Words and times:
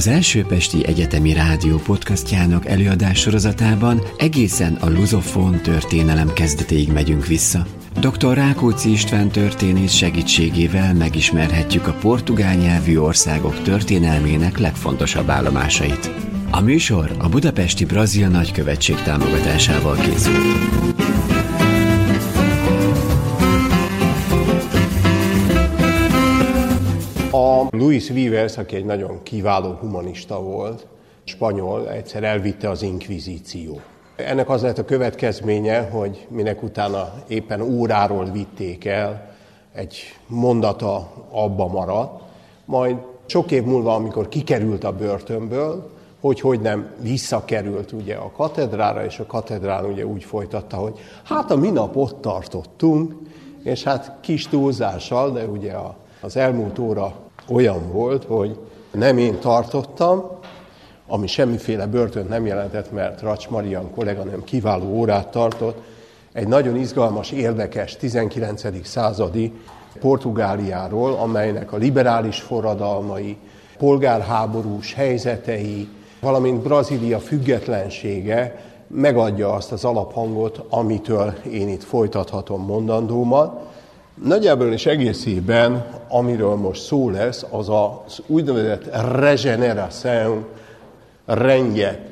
Az 0.00 0.06
első 0.06 0.44
Pesti 0.44 0.86
Egyetemi 0.86 1.32
Rádió 1.32 1.76
podcastjának 1.76 2.66
előadás 2.66 3.18
sorozatában 3.18 4.02
egészen 4.18 4.74
a 4.74 4.88
luzofón 4.88 5.60
történelem 5.62 6.32
kezdetéig 6.32 6.92
megyünk 6.92 7.26
vissza. 7.26 7.66
Dr. 8.00 8.34
Rákóczi 8.34 8.90
István 8.90 9.28
történész 9.28 9.92
segítségével 9.92 10.94
megismerhetjük 10.94 11.86
a 11.86 11.92
portugál 11.92 12.54
nyelvű 12.54 12.96
országok 12.96 13.62
történelmének 13.62 14.58
legfontosabb 14.58 15.28
állomásait. 15.28 16.10
A 16.50 16.60
műsor 16.60 17.14
a 17.18 17.28
Budapesti 17.28 17.84
Brazil 17.84 18.28
Nagykövetség 18.28 18.96
támogatásával 19.02 19.96
készült. 19.96 20.79
Luis 27.72 28.08
Vivers, 28.08 28.58
aki 28.58 28.76
egy 28.76 28.84
nagyon 28.84 29.22
kiváló 29.22 29.72
humanista 29.72 30.42
volt, 30.42 30.86
spanyol, 31.24 31.90
egyszer 31.90 32.24
elvitte 32.24 32.68
az 32.68 32.82
inkvizíció. 32.82 33.80
Ennek 34.16 34.48
az 34.48 34.62
lett 34.62 34.78
a 34.78 34.84
következménye, 34.84 35.80
hogy 35.80 36.26
minek 36.30 36.62
utána 36.62 37.12
éppen 37.28 37.60
óráról 37.60 38.24
vitték 38.24 38.84
el, 38.84 39.34
egy 39.74 39.96
mondata 40.26 41.10
abba 41.30 41.66
maradt, 41.66 42.22
majd 42.64 42.96
sok 43.26 43.50
év 43.50 43.62
múlva, 43.62 43.94
amikor 43.94 44.28
kikerült 44.28 44.84
a 44.84 44.92
börtönből, 44.92 45.90
hogy 46.20 46.40
hogy 46.40 46.60
nem 46.60 46.90
visszakerült 47.00 47.92
ugye 47.92 48.14
a 48.14 48.30
katedrára, 48.30 49.04
és 49.04 49.18
a 49.18 49.26
katedrán 49.26 49.84
ugye 49.84 50.06
úgy 50.06 50.24
folytatta, 50.24 50.76
hogy 50.76 50.98
hát 51.24 51.50
a 51.50 51.56
minap 51.56 51.96
ott 51.96 52.20
tartottunk, 52.20 53.14
és 53.62 53.82
hát 53.82 54.12
kis 54.20 54.48
túlzással, 54.48 55.30
de 55.30 55.44
ugye 55.44 55.74
az 56.20 56.36
elmúlt 56.36 56.78
óra 56.78 57.14
olyan 57.50 57.92
volt, 57.92 58.24
hogy 58.24 58.58
nem 58.90 59.18
én 59.18 59.38
tartottam, 59.38 60.30
ami 61.06 61.26
semmiféle 61.26 61.86
börtönt 61.86 62.28
nem 62.28 62.46
jelentett, 62.46 62.92
mert 62.92 63.20
Racs 63.20 63.48
Marian 63.48 63.90
kolléganőm 63.94 64.44
kiváló 64.44 64.86
órát 64.86 65.30
tartott, 65.30 65.82
egy 66.32 66.48
nagyon 66.48 66.76
izgalmas, 66.76 67.30
érdekes 67.30 67.96
19. 67.96 68.86
századi 68.86 69.52
Portugáliáról, 70.00 71.14
amelynek 71.14 71.72
a 71.72 71.76
liberális 71.76 72.40
forradalmai, 72.40 73.36
polgárháborús 73.78 74.94
helyzetei, 74.94 75.88
valamint 76.20 76.62
Brazília 76.62 77.18
függetlensége 77.18 78.64
megadja 78.86 79.52
azt 79.52 79.72
az 79.72 79.84
alaphangot, 79.84 80.64
amitől 80.68 81.34
én 81.50 81.68
itt 81.68 81.82
folytathatom 81.84 82.64
mondandómat. 82.64 83.69
Nagyjából 84.24 84.72
és 84.72 84.86
egészében, 84.86 85.84
amiről 86.08 86.54
most 86.54 86.82
szó 86.82 87.10
lesz, 87.10 87.44
az 87.50 87.68
az 87.68 88.22
úgynevezett 88.26 88.84
regeneration 89.20 90.46
rendje. 91.24 92.06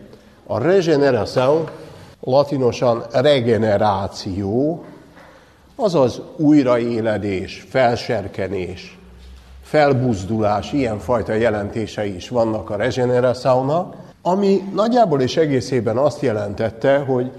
A 0.47 0.59
regeneration 0.59 1.69
latinosan 2.21 3.05
regeneráció, 3.13 4.85
azaz 5.77 6.21
újraéledés, 6.37 7.67
felserkenés, 7.69 8.99
felbuzdulás, 9.63 10.73
ilyenfajta 10.73 11.33
jelentései 11.33 12.15
is 12.15 12.29
vannak 12.29 12.71
a 12.71 12.77
regeneraciónak, 12.77 13.97
ami 14.23 14.63
nagyjából 14.75 15.21
és 15.21 15.37
egészében 15.37 15.97
azt 15.97 16.21
jelentette, 16.21 16.99
hogy 16.99 17.31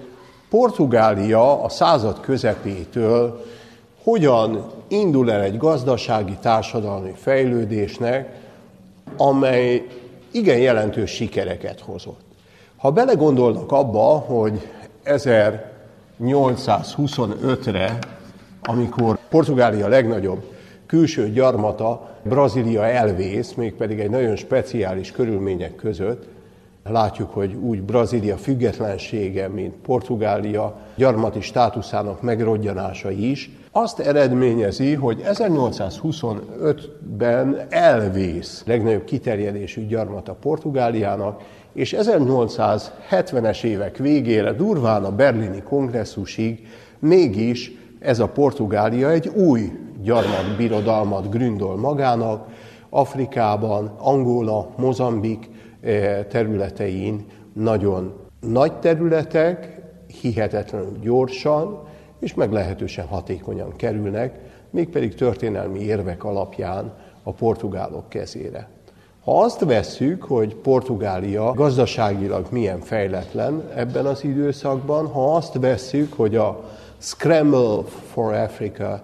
Portugália 0.50 1.64
a 1.64 1.70
század 1.70 2.20
közepétől 2.20 3.46
hogyan 4.04 4.72
indul 4.88 5.32
el 5.32 5.42
egy 5.42 5.58
gazdasági, 5.58 6.38
társadalmi 6.42 7.14
fejlődésnek, 7.16 8.38
amely 9.18 9.88
igen 10.32 10.58
jelentős 10.58 11.12
sikereket 11.12 11.80
hozott. 11.80 12.22
Ha 12.78 12.92
belegondolnak 12.92 13.72
abba, 13.72 14.18
hogy 14.18 14.68
1825-re, 15.06 17.98
amikor 18.62 19.18
Portugália 19.30 19.88
legnagyobb 19.88 20.44
külső 20.86 21.30
gyarmata, 21.30 22.10
Brazília 22.24 22.86
elvész, 22.86 23.54
mégpedig 23.54 24.00
egy 24.00 24.10
nagyon 24.10 24.36
speciális 24.36 25.12
körülmények 25.12 25.76
között, 25.76 26.28
Látjuk, 26.84 27.34
hogy 27.34 27.54
úgy 27.54 27.82
Brazília 27.82 28.38
függetlensége, 28.38 29.48
mint 29.48 29.74
Portugália 29.74 30.80
gyarmati 30.96 31.42
státuszának 31.42 32.22
megrodjanása 32.22 33.12
is, 33.12 33.50
azt 33.72 34.00
eredményezi, 34.00 34.94
hogy 34.94 35.22
1825-ben 35.26 37.62
elvész 37.70 38.64
legnagyobb 38.66 39.04
kiterjedésű 39.04 39.86
gyarmata 39.86 40.34
Portugáliának, 40.34 41.42
és 41.74 41.96
1870-es 42.00 43.64
évek 43.64 43.98
végére, 43.98 44.54
durván 44.54 45.04
a 45.04 45.16
berlini 45.16 45.62
kongresszusig 45.62 46.68
mégis 47.00 47.72
ez 48.00 48.20
a 48.20 48.28
Portugália 48.28 49.10
egy 49.10 49.28
új 49.28 49.72
gyarmatbirodalmat 50.02 51.30
gründol 51.30 51.78
magának, 51.78 52.48
Afrikában, 52.90 53.96
Angola, 53.98 54.70
Mozambik, 54.78 55.50
E, 55.82 56.26
területein. 56.26 57.26
Nagyon 57.54 58.14
nagy 58.40 58.80
területek, 58.80 59.82
hihetetlenül 60.22 60.98
gyorsan 61.02 61.88
és 62.20 62.34
meglehetősen 62.34 63.06
hatékonyan 63.06 63.76
kerülnek, 63.76 64.40
mégpedig 64.70 65.16
történelmi 65.16 65.80
érvek 65.80 66.24
alapján 66.24 66.94
a 67.24 67.32
portugálok 67.32 68.10
kezére. 68.10 68.68
Ha 69.24 69.42
azt 69.42 69.60
vesszük, 69.60 70.24
hogy 70.24 70.56
Portugália 70.56 71.54
gazdaságilag 71.54 72.48
milyen 72.52 72.80
fejletlen 72.80 73.64
ebben 73.76 74.06
az 74.06 74.24
időszakban, 74.24 75.08
ha 75.08 75.36
azt 75.36 75.54
vesszük, 75.60 76.14
hogy 76.14 76.36
a 76.36 76.70
Scramble 76.98 77.84
for 78.12 78.34
Africa, 78.34 79.02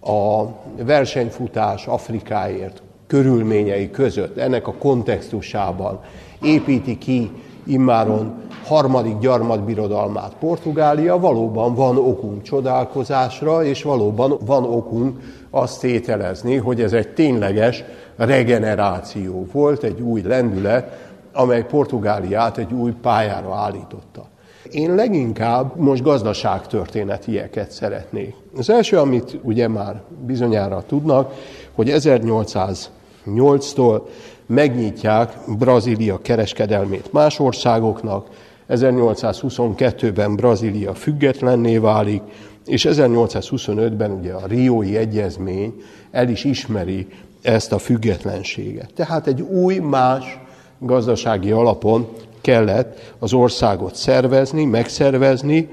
a 0.00 0.44
versenyfutás 0.84 1.86
Afrikáért 1.86 2.82
körülményei 3.06 3.90
között, 3.90 4.36
ennek 4.36 4.66
a 4.66 4.74
kontextusában 4.74 6.00
építi 6.42 6.98
ki 6.98 7.30
immáron 7.68 8.34
harmadik 8.64 9.18
gyarmatbirodalmát 9.18 10.32
Portugália, 10.40 11.18
valóban 11.18 11.74
van 11.74 11.96
okunk 11.96 12.42
csodálkozásra, 12.42 13.64
és 13.64 13.82
valóban 13.82 14.38
van 14.46 14.64
okunk 14.64 15.18
azt 15.50 15.80
tételezni, 15.80 16.56
hogy 16.56 16.80
ez 16.80 16.92
egy 16.92 17.08
tényleges 17.08 17.84
regeneráció 18.16 19.46
volt, 19.52 19.82
egy 19.82 20.00
új 20.00 20.22
lendület, 20.22 21.10
amely 21.32 21.64
Portugáliát 21.64 22.58
egy 22.58 22.72
új 22.72 22.92
pályára 23.02 23.54
állította. 23.54 24.26
Én 24.70 24.94
leginkább 24.94 25.76
most 25.76 26.02
gazdaságtörténetieket 26.02 27.70
szeretnék. 27.70 28.34
Az 28.56 28.70
első, 28.70 28.98
amit 28.98 29.38
ugye 29.42 29.68
már 29.68 30.02
bizonyára 30.26 30.82
tudnak, 30.86 31.32
hogy 31.74 31.90
1800 31.90 32.90
8-tól 33.26 34.00
megnyitják 34.48 35.32
Brazília 35.58 36.18
kereskedelmét 36.22 37.12
más 37.12 37.38
országoknak, 37.38 38.26
1822-ben 38.68 40.36
Brazília 40.36 40.94
függetlenné 40.94 41.78
válik, 41.78 42.22
és 42.66 42.86
1825-ben 42.90 44.10
ugye 44.10 44.32
a 44.32 44.46
Riói 44.46 44.96
Egyezmény 44.96 45.82
el 46.10 46.28
is 46.28 46.44
ismeri 46.44 47.06
ezt 47.42 47.72
a 47.72 47.78
függetlenséget. 47.78 48.90
Tehát 48.94 49.26
egy 49.26 49.40
új, 49.40 49.78
más 49.78 50.38
gazdasági 50.78 51.50
alapon 51.50 52.08
kellett 52.40 53.14
az 53.18 53.32
országot 53.32 53.94
szervezni, 53.94 54.64
megszervezni, 54.64 55.68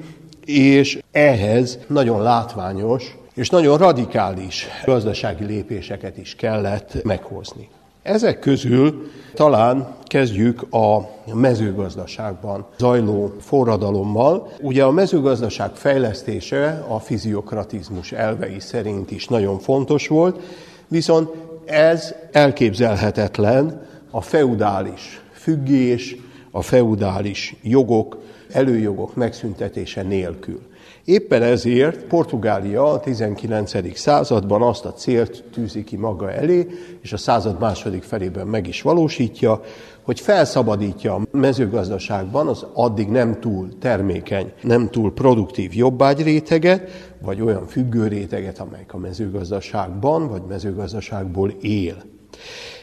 és 0.46 1.00
ehhez 1.12 1.80
nagyon 1.88 2.22
látványos 2.22 3.18
és 3.34 3.50
nagyon 3.50 3.78
radikális 3.78 4.68
gazdasági 4.86 5.46
lépéseket 5.46 6.18
is 6.18 6.36
kellett 6.36 7.04
meghozni. 7.04 7.70
Ezek 8.06 8.40
közül 8.40 9.12
talán 9.34 9.96
kezdjük 10.04 10.74
a 10.74 11.10
mezőgazdaságban 11.34 12.66
zajló 12.78 13.36
forradalommal. 13.40 14.52
Ugye 14.62 14.84
a 14.84 14.92
mezőgazdaság 14.92 15.72
fejlesztése 15.74 16.86
a 16.88 17.00
fiziokratizmus 17.00 18.12
elvei 18.12 18.60
szerint 18.60 19.12
is 19.12 19.28
nagyon 19.28 19.60
fontos 19.60 20.08
volt, 20.08 20.42
viszont 20.88 21.30
ez 21.66 22.16
elképzelhetetlen 22.32 23.88
a 24.12 24.22
feudális 24.22 25.22
függés, 25.32 26.16
a 26.52 26.62
feudális 26.62 27.56
jogok, 27.64 28.18
előjogok 28.52 29.16
megszüntetése 29.16 30.02
nélkül. 30.02 30.62
Éppen 31.06 31.42
ezért 31.42 32.04
Portugália 32.04 32.92
a 32.92 33.00
19. 33.00 33.98
században 33.98 34.62
azt 34.62 34.86
a 34.86 34.94
célt 34.94 35.44
tűzi 35.52 35.84
ki 35.84 35.96
maga 35.96 36.32
elé, 36.32 36.68
és 37.02 37.14
a 37.14 37.18
század 37.18 37.60
második 37.60 38.04
felében 38.04 38.48
meg 38.48 38.68
is 38.68 38.82
valósítja, 38.82 39.62
hogy 40.02 40.20
felszabadítja 40.20 41.14
a 41.14 41.22
mezőgazdaságban 41.32 42.48
az 42.48 42.66
addig 42.74 43.08
nem 43.08 43.40
túl 43.40 43.78
termékeny, 43.80 44.52
nem 44.62 44.90
túl 44.90 45.14
produktív 45.14 45.76
jobbágy 45.76 46.24
réteget, 46.24 47.14
vagy 47.22 47.42
olyan 47.42 47.68
függő 47.68 48.08
réteget, 48.08 48.60
amelyik 48.60 48.94
a 48.94 48.98
mezőgazdaságban 48.98 50.28
vagy 50.28 50.42
mezőgazdaságból 50.48 51.50
él. 51.62 51.96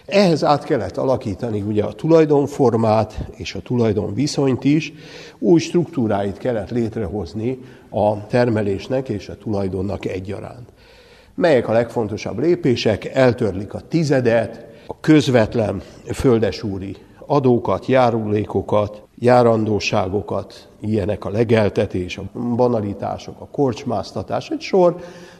Ehhez 0.06 0.44
át 0.44 0.64
kellett 0.64 0.96
alakítani 0.96 1.60
ugye 1.60 1.84
a 1.84 1.92
tulajdonformát 1.92 3.18
és 3.36 3.54
a 3.54 3.60
tulajdonviszonyt 3.60 4.64
is, 4.64 4.92
új 5.38 5.60
struktúráit 5.60 6.38
kellett 6.38 6.70
létrehozni 6.70 7.58
a 7.90 8.26
termelésnek 8.26 9.08
és 9.08 9.28
a 9.28 9.36
tulajdonnak 9.36 10.04
egyaránt. 10.04 10.68
Melyek 11.34 11.68
a 11.68 11.72
legfontosabb 11.72 12.38
lépések? 12.38 13.04
Eltörlik 13.04 13.74
a 13.74 13.80
tizedet, 13.88 14.66
a 14.86 15.00
közvetlen 15.00 15.82
földesúri 16.12 16.96
adókat, 17.26 17.86
járulékokat, 17.86 19.02
járandóságokat, 19.18 20.68
ilyenek 20.80 21.24
a 21.24 21.30
legeltetés, 21.30 22.18
a 22.18 22.22
banalitások, 22.56 23.40
a 23.40 23.46
korcsmáztatás, 23.46 24.50
egy 24.50 24.60
sor 24.60 24.96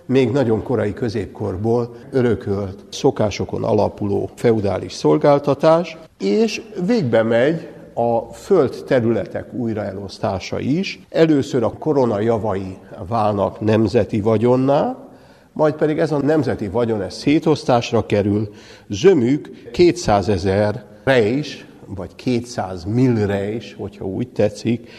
még 0.06 0.30
nagyon 0.30 0.62
korai 0.62 0.92
középkorból 0.92 1.94
örökölt 2.10 2.84
szokásokon 2.90 3.64
alapuló 3.64 4.30
feudális 4.34 4.92
szolgáltatás, 4.92 5.96
és 6.18 6.62
végbe 6.86 7.22
megy 7.22 7.68
a 7.94 8.32
föld 8.32 8.84
területek 8.86 9.52
újraelosztása 9.52 10.58
is. 10.58 11.00
Először 11.08 11.62
a 11.62 11.72
korona 11.78 12.20
javai 12.20 12.76
válnak 13.08 13.60
nemzeti 13.60 14.20
vagyonná, 14.20 14.96
majd 15.52 15.74
pedig 15.74 15.98
ez 15.98 16.12
a 16.12 16.22
nemzeti 16.22 16.68
vagyon 16.68 17.02
ez 17.02 17.14
szétosztásra 17.14 18.06
kerül, 18.06 18.48
zömük 18.88 19.70
200 19.72 20.28
ezer 20.28 20.84
rejs, 21.04 21.66
vagy 21.86 22.14
200 22.14 22.84
millre 22.84 23.52
is, 23.54 23.74
hogyha 23.78 24.04
úgy 24.04 24.28
tetszik, 24.28 24.90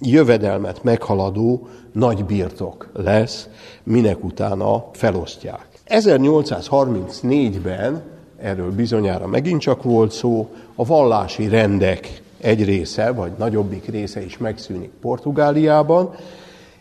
jövedelmet 0.00 0.82
meghaladó 0.82 1.68
nagy 1.94 2.24
birtok 2.24 2.88
lesz, 2.92 3.48
minek 3.82 4.24
utána 4.24 4.84
felosztják. 4.92 5.66
1834-ben, 5.86 8.02
erről 8.40 8.72
bizonyára 8.72 9.26
megint 9.26 9.60
csak 9.60 9.82
volt 9.82 10.12
szó, 10.12 10.48
a 10.74 10.84
vallási 10.84 11.48
rendek 11.48 12.22
egy 12.40 12.64
része, 12.64 13.12
vagy 13.12 13.32
nagyobbik 13.38 13.86
része 13.86 14.24
is 14.24 14.38
megszűnik 14.38 14.90
Portugáliában, 15.00 16.14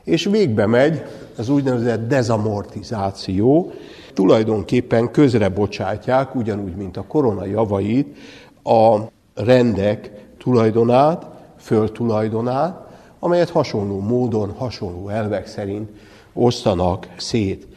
és 0.04 0.26
végbe 0.26 0.66
megy 0.66 1.04
az 1.38 1.50
úgynevezett 1.50 2.08
dezamortizáció, 2.08 3.72
tulajdonképpen 4.14 5.12
közre 5.12 5.50
bocsátják, 5.50 6.36
ugyanúgy, 6.36 6.76
mint 6.76 6.98
a 6.98 7.06
korona 7.08 7.46
javait, 7.46 8.18
a 8.64 8.98
rendek 9.36 10.12
tulajdonát, 10.38 11.26
földtulajdonát, 11.58 12.83
amelyet 13.24 13.50
hasonló 13.50 14.00
módon, 14.00 14.52
hasonló 14.52 15.10
elvek 15.10 15.48
szerint 15.48 15.90
osztanak 16.34 17.08
szét, 17.18 17.68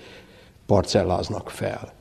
parcelláznak 0.66 1.50
fel. 1.50 1.92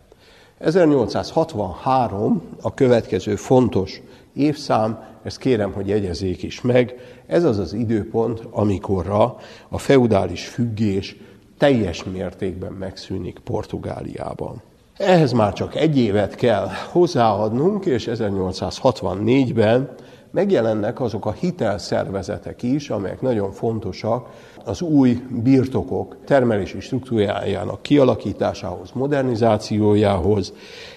1863 0.57 2.42
a 2.62 2.74
következő 2.74 3.36
fontos 3.36 4.01
évszám, 4.33 5.03
ezt 5.24 5.38
kérem, 5.38 5.71
hogy 5.71 5.88
jegyezzék 5.88 6.44
is 6.44 6.62
meg, 6.62 6.95
ez 7.27 7.44
az 7.44 7.57
az 7.57 7.74
időpont, 7.74 8.42
amikorra 8.51 9.38
a 9.69 9.77
feudális 9.77 10.48
függés 10.48 11.15
teljes 11.57 12.03
mértékben 12.03 12.71
megszűnik 12.71 13.39
Portugáliában. 13.39 14.62
Ehhez 14.98 15.31
már 15.31 15.53
csak 15.53 15.75
egy 15.75 15.98
évet 15.98 16.36
kell 16.36 16.68
hozzáadnunk, 16.91 17.86
és 17.86 18.09
1864-ben 18.12 19.95
megjelennek 20.36 21.00
azok 21.00 21.26
a 21.26 21.32
hitelszervezetek 21.32 22.64
is, 22.64 22.90
amelyek 22.90 23.22
nagyon 23.22 23.52
fontosak 23.52 24.30
az 24.66 24.82
új 24.82 25.22
birtokok 25.44 26.18
termelési 26.26 26.80
struktúrájának 26.80 27.82
kialakításához, 27.82 28.90
modernizációjához. 28.94 30.54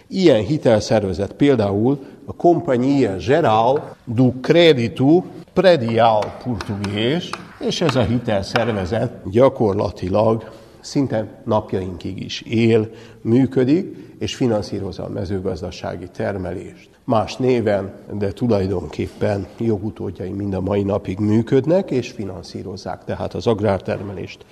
Ilyen 0.06 0.44
hitelszervezet 0.44 1.32
például 1.32 1.98
a 2.24 2.32
Companhia 2.34 3.16
Geral 3.16 3.96
do 4.04 4.32
Crédito 4.40 5.22
Predial 5.52 6.34
Português, 6.44 7.30
és 7.58 7.80
ez 7.80 7.96
a 7.96 8.02
hitelszervezet 8.02 9.30
gyakorlatilag 9.30 10.50
szinte 10.80 11.26
napjainkig 11.44 12.22
is 12.22 12.42
él, 12.42 12.90
működik, 13.20 13.96
és 14.18 14.34
finanszírozza 14.34 15.04
a 15.04 15.08
mezőgazdasági 15.08 16.08
termelést. 16.08 16.97
Más 17.08 17.36
néven, 17.36 17.92
de 18.12 18.32
tulajdonképpen 18.32 19.46
jogutódjai 19.58 20.30
mind 20.30 20.54
a 20.54 20.60
mai 20.60 20.82
napig 20.82 21.18
működnek, 21.18 21.90
és 21.90 22.10
finanszírozzák 22.10 23.04
tehát 23.04 23.34
az 23.34 23.46
agrártermelést. 23.46 24.44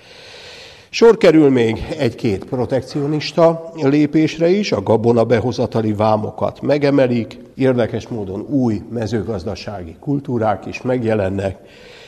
Sor 0.89 1.17
kerül 1.17 1.49
még 1.49 1.95
egy-két 1.97 2.45
protekcionista 2.45 3.71
lépésre 3.81 4.49
is, 4.49 4.71
a 4.71 4.83
gabona 4.83 5.23
behozatali 5.23 5.93
vámokat 5.93 6.61
megemelik, 6.61 7.39
érdekes 7.55 8.07
módon 8.07 8.45
új 8.49 8.81
mezőgazdasági 8.89 9.95
kultúrák 9.99 10.65
is 10.65 10.81
megjelennek, 10.81 11.57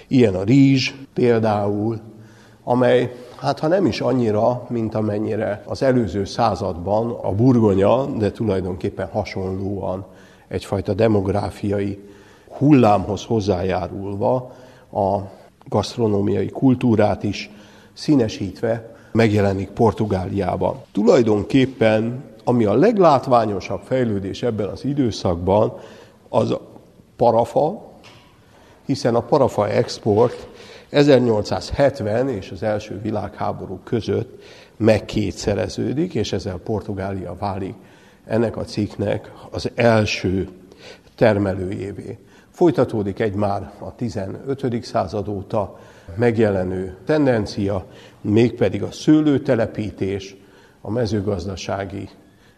ilyen 0.07 0.35
a 0.35 0.43
rizs 0.43 0.93
például, 1.13 1.99
amely 2.63 3.15
hát 3.37 3.59
ha 3.59 3.67
nem 3.67 3.85
is 3.85 4.01
annyira, 4.01 4.65
mint 4.69 4.95
amennyire 4.95 5.63
az 5.65 5.83
előző 5.83 6.25
században 6.25 7.11
a 7.11 7.31
burgonya, 7.31 8.05
de 8.05 8.31
tulajdonképpen 8.31 9.09
hasonlóan 9.11 10.05
egyfajta 10.49 10.93
demográfiai 10.93 11.99
hullámhoz 12.47 13.23
hozzájárulva 13.25 14.55
a 14.91 15.17
gasztronómiai 15.67 16.49
kultúrát 16.49 17.23
is 17.23 17.49
színesítve 17.93 18.95
megjelenik 19.11 19.69
Portugáliában. 19.69 20.81
Tulajdonképpen, 20.91 22.23
ami 22.43 22.65
a 22.65 22.73
leglátványosabb 22.73 23.81
fejlődés 23.81 24.43
ebben 24.43 24.67
az 24.67 24.85
időszakban, 24.85 25.73
az 26.29 26.51
a 26.51 26.61
parafa, 27.15 27.91
hiszen 28.85 29.15
a 29.15 29.21
parafa 29.21 29.69
export 29.69 30.47
1870 30.89 32.29
és 32.29 32.51
az 32.51 32.63
első 32.63 32.99
világháború 33.01 33.79
között 33.83 34.43
megkétszereződik, 34.77 36.13
és 36.13 36.33
ezzel 36.33 36.57
Portugália 36.57 37.35
válik 37.39 37.75
ennek 38.29 38.57
a 38.57 38.63
cikknek 38.63 39.31
az 39.49 39.71
első 39.75 40.49
termelőjévé. 41.15 42.17
Folytatódik 42.51 43.19
egy 43.19 43.33
már 43.33 43.71
a 43.79 43.95
15. 43.95 44.83
század 44.83 45.27
óta 45.27 45.79
megjelenő 46.15 46.97
tendencia, 47.05 47.85
mégpedig 48.21 48.83
a 48.83 48.91
szőlőtelepítés, 48.91 50.35
a 50.81 50.91
mezőgazdasági 50.91 52.09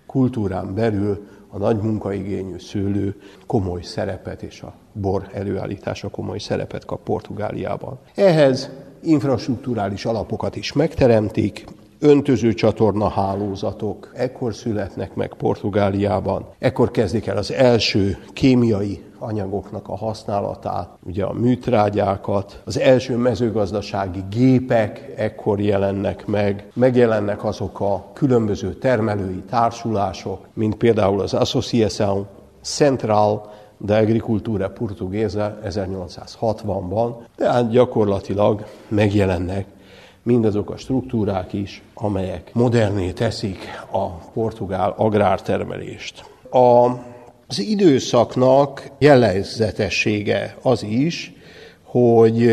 kultúrán 0.05 0.73
belül 0.73 1.27
a 1.47 1.57
nagy 1.57 1.77
munkaigényű 1.77 2.57
szőlő 2.57 3.15
komoly 3.45 3.81
szerepet, 3.81 4.41
és 4.41 4.61
a 4.61 4.73
bor 4.93 5.29
előállítása 5.33 6.09
komoly 6.09 6.39
szerepet 6.39 6.85
kap 6.85 7.03
Portugáliában. 7.03 7.99
Ehhez 8.15 8.69
infrastruktúrális 9.01 10.05
alapokat 10.05 10.55
is 10.55 10.73
megteremtik, 10.73 11.65
öntöző 12.01 12.53
csatorna 12.53 13.09
hálózatok 13.09 14.11
ekkor 14.13 14.53
születnek 14.53 15.15
meg 15.15 15.33
Portugáliában. 15.37 16.45
Ekkor 16.59 16.91
kezdik 16.91 17.27
el 17.27 17.37
az 17.37 17.51
első 17.51 18.17
kémiai 18.33 19.03
anyagoknak 19.19 19.87
a 19.87 19.97
használatát, 19.97 20.89
ugye 21.05 21.23
a 21.23 21.33
műtrágyákat, 21.33 22.61
az 22.65 22.79
első 22.79 23.17
mezőgazdasági 23.17 24.23
gépek 24.29 25.13
ekkor 25.15 25.59
jelennek 25.59 26.25
meg, 26.25 26.71
megjelennek 26.73 27.43
azok 27.43 27.79
a 27.79 28.05
különböző 28.13 28.73
termelői 28.73 29.43
társulások, 29.49 30.47
mint 30.53 30.75
például 30.75 31.21
az 31.21 31.33
Associação 31.33 32.25
Central 32.61 33.51
de 33.77 33.97
Agricultura 33.97 34.69
Portuguesa 34.69 35.59
1860-ban, 35.65 37.13
tehát 37.35 37.69
gyakorlatilag 37.69 38.65
megjelennek 38.87 39.65
mindazok 40.23 40.69
a 40.69 40.77
struktúrák 40.77 41.53
is, 41.53 41.81
amelyek 41.93 42.49
moderné 42.53 43.11
teszik 43.11 43.57
a 43.91 44.07
portugál 44.07 44.93
agrártermelést. 44.97 46.25
A, 46.49 46.89
az 47.47 47.59
időszaknak 47.59 48.91
jellegzetessége 48.97 50.57
az 50.61 50.83
is, 50.83 51.33
hogy 51.91 52.47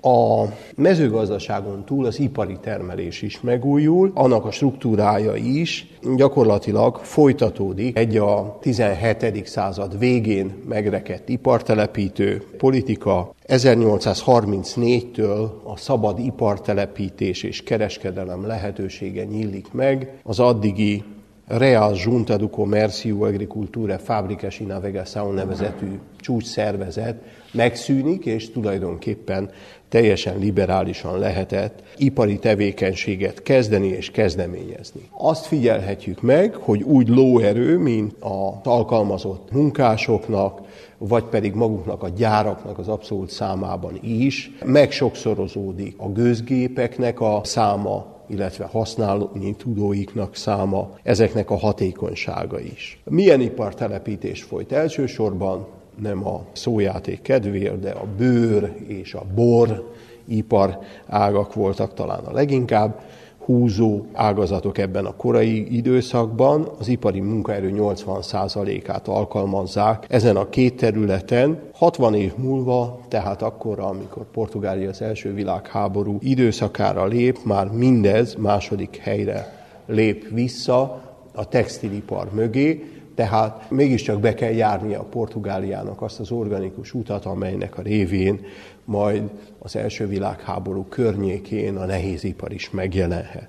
a 0.00 0.44
mezőgazdaságon 0.76 1.84
túl 1.84 2.06
az 2.06 2.20
ipari 2.20 2.56
termelés 2.60 3.22
is 3.22 3.40
megújul, 3.40 4.10
annak 4.14 4.44
a 4.44 4.50
struktúrája 4.50 5.34
is 5.34 5.86
gyakorlatilag 6.16 6.96
folytatódik 6.96 7.98
egy 7.98 8.16
a 8.16 8.58
17. 8.60 9.46
század 9.46 9.98
végén 9.98 10.62
megrekedt 10.68 11.28
ipartelepítő 11.28 12.42
politika. 12.56 13.34
1834-től 13.46 15.50
a 15.62 15.76
szabad 15.76 16.18
ipartelepítés 16.18 17.42
és 17.42 17.62
kereskedelem 17.62 18.46
lehetősége 18.46 19.24
nyílik 19.24 19.72
meg, 19.72 20.20
az 20.22 20.40
addigi 20.40 21.04
Real 21.48 21.94
Junta 22.04 22.36
do 22.36 22.48
Comércio 22.48 23.24
Agricultura 23.24 23.98
Fábricas 23.98 24.60
y 24.60 24.64
Navegação 24.64 25.32
nevezetű 25.32 25.98
csúcs 26.20 26.44
szervezet 26.44 27.22
megszűnik, 27.56 28.26
és 28.26 28.50
tulajdonképpen 28.50 29.50
teljesen 29.88 30.38
liberálisan 30.38 31.18
lehetett 31.18 31.82
ipari 31.96 32.38
tevékenységet 32.38 33.42
kezdeni 33.42 33.86
és 33.86 34.10
kezdeményezni. 34.10 35.08
Azt 35.18 35.46
figyelhetjük 35.46 36.22
meg, 36.22 36.54
hogy 36.54 36.82
úgy 36.82 37.08
lóerő, 37.08 37.78
mint 37.78 38.14
az 38.20 38.52
alkalmazott 38.64 39.52
munkásoknak, 39.52 40.60
vagy 40.98 41.24
pedig 41.24 41.54
maguknak 41.54 42.02
a 42.02 42.08
gyáraknak 42.08 42.78
az 42.78 42.88
abszolút 42.88 43.30
számában 43.30 43.98
is, 44.02 44.50
megsokszorozódik 44.64 45.94
a 45.98 46.08
gőzgépeknek 46.08 47.20
a 47.20 47.40
száma, 47.44 48.14
illetve 48.28 48.64
használni 48.64 49.54
tudóiknak 49.56 50.36
száma, 50.36 50.90
ezeknek 51.02 51.50
a 51.50 51.56
hatékonysága 51.56 52.60
is. 52.60 53.00
Milyen 53.04 53.40
ipartelepítés 53.40 54.42
folyt 54.42 54.72
elsősorban? 54.72 55.66
Nem 56.02 56.26
a 56.26 56.40
szójáték 56.52 57.22
kedvéért, 57.22 57.80
de 57.80 57.90
a 57.90 58.06
bőr 58.16 58.72
és 58.86 59.14
a 59.14 59.24
bor 59.34 59.92
ipar 60.24 60.78
ágak 61.06 61.54
voltak 61.54 61.94
talán 61.94 62.24
a 62.24 62.32
leginkább 62.32 63.00
húzó 63.46 64.04
ágazatok 64.12 64.78
ebben 64.78 65.04
a 65.04 65.16
korai 65.16 65.76
időszakban. 65.76 66.68
Az 66.78 66.88
ipari 66.88 67.20
munkaerő 67.20 67.72
80%-át 67.76 69.08
alkalmazzák 69.08 70.06
ezen 70.08 70.36
a 70.36 70.48
két 70.48 70.76
területen. 70.76 71.60
60 71.72 72.14
év 72.14 72.32
múlva, 72.36 73.00
tehát 73.08 73.42
akkor, 73.42 73.78
amikor 73.78 74.24
Portugália 74.30 74.88
az 74.88 75.02
első 75.02 75.34
világháború 75.34 76.18
időszakára 76.20 77.06
lép, 77.06 77.38
már 77.44 77.70
mindez 77.72 78.34
második 78.34 78.96
helyre 78.96 79.64
lép 79.86 80.28
vissza 80.28 81.02
a 81.34 81.48
textilipar 81.48 82.28
mögé, 82.32 82.95
tehát 83.16 83.70
mégiscsak 83.70 84.20
be 84.20 84.34
kell 84.34 84.52
járnia 84.52 85.00
a 85.00 85.04
Portugáliának 85.10 86.02
azt 86.02 86.20
az 86.20 86.30
organikus 86.30 86.94
utat, 86.94 87.24
amelynek 87.24 87.78
a 87.78 87.82
révén 87.82 88.40
majd 88.84 89.22
az 89.58 89.76
első 89.76 90.06
világháború 90.06 90.84
környékén 90.88 91.76
a 91.76 91.84
nehézipar 91.84 92.52
is 92.52 92.70
megjelenhet. 92.70 93.48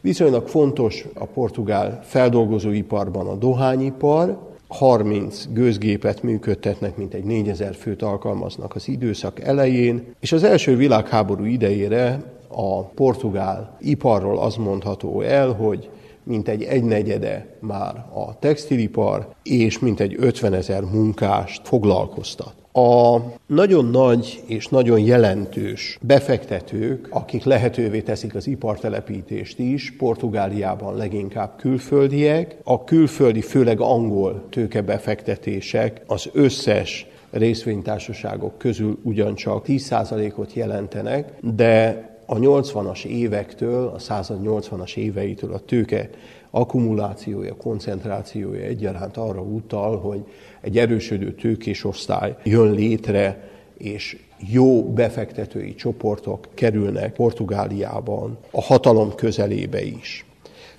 Viszonylag 0.00 0.48
fontos 0.48 1.04
a 1.14 1.24
portugál 1.24 2.00
feldolgozóiparban 2.04 3.26
a 3.26 3.34
dohányipar, 3.34 4.38
30 4.68 5.48
gőzgépet 5.52 6.22
működtetnek, 6.22 6.96
mint 6.96 7.14
egy 7.14 7.24
4000 7.24 7.74
főt 7.74 8.02
alkalmaznak 8.02 8.74
az 8.74 8.88
időszak 8.88 9.40
elején, 9.40 10.14
és 10.20 10.32
az 10.32 10.42
első 10.42 10.76
világháború 10.76 11.44
idejére 11.44 12.22
a 12.48 12.82
portugál 12.82 13.76
iparról 13.80 14.38
az 14.38 14.56
mondható 14.56 15.20
el, 15.20 15.52
hogy 15.52 15.88
mintegy 16.30 16.62
egynegyede 16.62 17.46
már 17.60 17.94
a 18.14 18.38
textilipar, 18.38 19.28
és 19.42 19.78
mintegy 19.78 20.14
50 20.18 20.52
ezer 20.52 20.82
munkást 20.82 21.60
foglalkoztat. 21.68 22.54
A 22.72 23.18
nagyon 23.46 23.84
nagy 23.84 24.42
és 24.46 24.68
nagyon 24.68 25.00
jelentős 25.00 25.98
befektetők, 26.00 27.08
akik 27.10 27.44
lehetővé 27.44 28.00
teszik 28.00 28.34
az 28.34 28.46
ipartelepítést 28.46 29.58
is, 29.58 29.94
Portugáliában 29.98 30.96
leginkább 30.96 31.56
külföldiek, 31.56 32.56
a 32.64 32.84
külföldi, 32.84 33.40
főleg 33.40 33.80
angol 33.80 34.46
tőkebefektetések 34.50 36.02
az 36.06 36.28
összes 36.32 37.06
részvénytársaságok 37.30 38.58
közül 38.58 38.98
ugyancsak 39.02 39.64
10%-ot 39.66 40.52
jelentenek, 40.52 41.32
de 41.40 42.08
a 42.32 42.36
80-as 42.36 43.04
évektől, 43.04 43.86
a 43.86 43.98
180-as 43.98 44.96
éveitől 44.96 45.52
a 45.52 45.58
tőke 45.58 46.10
akkumulációja, 46.50 47.56
koncentrációja 47.56 48.64
egyaránt 48.64 49.16
arra 49.16 49.40
utal, 49.40 49.98
hogy 49.98 50.24
egy 50.60 50.78
erősödő 50.78 51.34
tőkés 51.34 51.84
osztály 51.84 52.36
jön 52.44 52.70
létre, 52.70 53.48
és 53.78 54.18
jó 54.50 54.84
befektetői 54.84 55.74
csoportok 55.74 56.48
kerülnek 56.54 57.12
Portugáliában 57.12 58.38
a 58.50 58.62
hatalom 58.62 59.14
közelébe 59.14 59.82
is. 59.82 60.24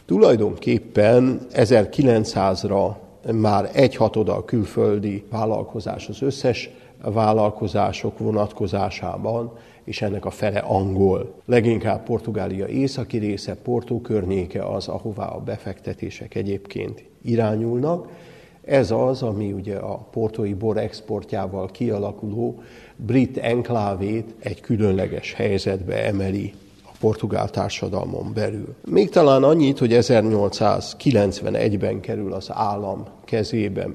Tulajdonképpen 0.06 1.42
1900-ra 1.54 2.96
már 3.32 3.70
egy 3.74 3.96
hatoda 3.96 4.36
a 4.36 4.46
külföldi 4.46 5.24
vállalkozás 5.30 6.08
az 6.08 6.22
összes 6.22 6.70
vállalkozások 7.04 8.20
vonatkozásában, 8.20 9.52
és 9.84 10.02
ennek 10.02 10.26
a 10.26 10.30
fele 10.30 10.60
angol. 10.60 11.34
Leginkább 11.46 12.04
Portugália 12.04 12.68
északi 12.68 13.18
része, 13.18 13.56
Portó 13.56 14.02
környéke 14.02 14.64
az, 14.64 14.88
ahová 14.88 15.26
a 15.26 15.40
befektetések 15.40 16.36
egyébként 16.36 17.04
irányulnak. 17.22 18.08
Ez 18.66 18.92
az, 18.92 19.22
ami 19.22 19.52
ugye 19.52 19.76
a 19.76 19.96
portói 19.96 20.54
bor 20.54 20.78
exportjával 20.78 21.68
kialakuló 21.68 22.62
brit 22.96 23.38
enklávét 23.38 24.36
egy 24.40 24.62
különleges 24.62 25.34
helyzetbe 25.34 26.06
emeli 26.06 26.54
a 26.84 26.90
portugál 27.00 27.50
társadalmon 27.50 28.32
belül. 28.34 28.76
Még 28.86 29.10
talán 29.10 29.44
annyit, 29.44 29.80
hogy 29.80 29.92
1891-ben 29.94 32.00
kerül 32.00 32.34
az 32.34 32.50
állam 32.52 33.06
kezébe, 33.26 33.88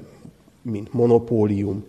mint 0.61 0.93
monopólium 0.93 1.85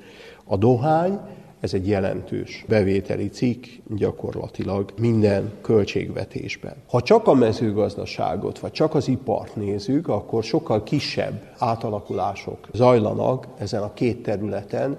a 0.48 0.56
dohány, 0.56 1.18
ez 1.60 1.74
egy 1.74 1.88
jelentős 1.88 2.64
bevételi 2.68 3.28
cikk 3.28 3.64
gyakorlatilag 3.96 4.92
minden 5.00 5.52
költségvetésben. 5.62 6.74
Ha 6.88 7.02
csak 7.02 7.26
a 7.26 7.34
mezőgazdaságot, 7.34 8.58
vagy 8.58 8.72
csak 8.72 8.94
az 8.94 9.08
ipart 9.08 9.56
nézzük, 9.56 10.08
akkor 10.08 10.44
sokkal 10.44 10.82
kisebb 10.82 11.42
átalakulások 11.58 12.68
zajlanak 12.72 13.46
ezen 13.58 13.82
a 13.82 13.92
két 13.94 14.22
területen, 14.22 14.96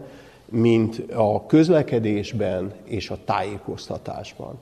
mint 0.50 1.03
a 1.13 1.46
közlekedésben 1.46 2.74
és 2.84 3.10
a 3.10 3.18
tájékoztatásban. 3.25 4.58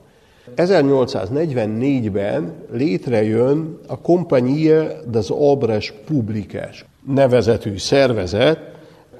1844-ben 0.56 2.54
létrejön 2.72 3.78
a 3.86 3.98
Compagnie 3.98 5.00
des 5.08 5.30
Obras 5.30 5.92
Publiques 6.06 6.84
nevezetű 7.06 7.76
szervezet, 7.76 8.58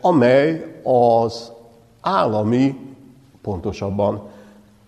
amely 0.01 0.81
az 0.83 1.53
állami, 2.09 2.77
pontosabban 3.43 4.29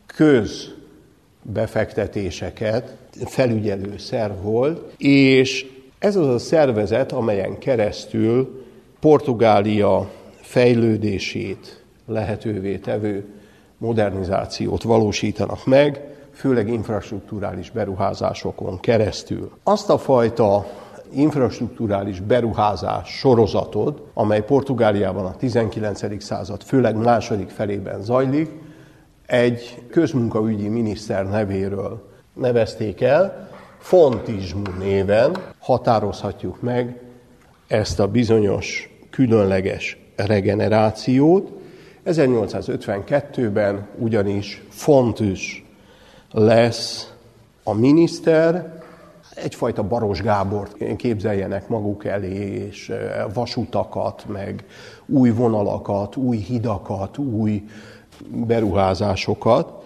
közbefektetéseket 0.07 2.97
felügyelő 3.25 3.99
szerv 3.99 4.43
volt, 4.43 4.95
és 4.97 5.67
ez 5.99 6.17
az 6.17 6.27
a 6.27 6.39
szervezet, 6.39 7.13
amelyen 7.13 7.59
keresztül 7.59 8.65
Portugália 9.01 10.11
fejlődését 10.41 11.85
lehetővé 12.07 12.77
tevő 12.77 13.25
modernizációt 13.79 14.83
valósítanak 14.83 15.67
meg, 15.67 16.05
főleg 16.33 16.69
infrastruktúrális 16.69 17.71
beruházásokon 17.71 18.81
keresztül. 18.81 19.51
Azt 19.63 19.91
a 19.91 19.99
fajta 19.99 20.67
infrastruktúrális 21.13 22.21
beruházás 22.21 23.19
sorozatod, 23.19 24.03
amely 24.15 24.45
Portugáliában 24.45 25.25
a 25.25 25.37
19. 25.37 26.23
század, 26.23 26.63
főleg 26.63 26.97
második 26.97 27.49
felében 27.49 28.03
zajlik, 28.03 28.51
egy 29.27 29.83
közmunkaügyi 29.91 30.69
miniszter 30.69 31.29
nevéről 31.29 32.09
nevezték 32.35 33.01
el, 33.01 33.49
Fontizmu 33.79 34.63
néven 34.79 35.37
határozhatjuk 35.59 36.61
meg 36.61 37.01
ezt 37.67 38.01
a 38.01 38.07
bizonyos 38.09 38.97
különleges 39.11 39.99
regenerációt. 40.17 41.51
1852-ben 42.07 43.89
ugyanis 43.99 44.63
Fontus 44.69 45.65
lesz 46.31 47.13
a 47.63 47.75
miniszter, 47.75 48.80
egyfajta 49.35 49.83
Baros 49.83 50.23
Gábort 50.23 50.97
képzeljenek 50.97 51.69
maguk 51.69 52.05
elé, 52.05 52.67
és 52.69 52.93
vasutakat, 53.35 54.25
meg 54.27 54.65
új 55.07 55.31
vonalakat, 55.31 56.17
új 56.17 56.37
hidakat, 56.37 57.19
új 57.19 57.65
beruházásokat. 58.29 59.79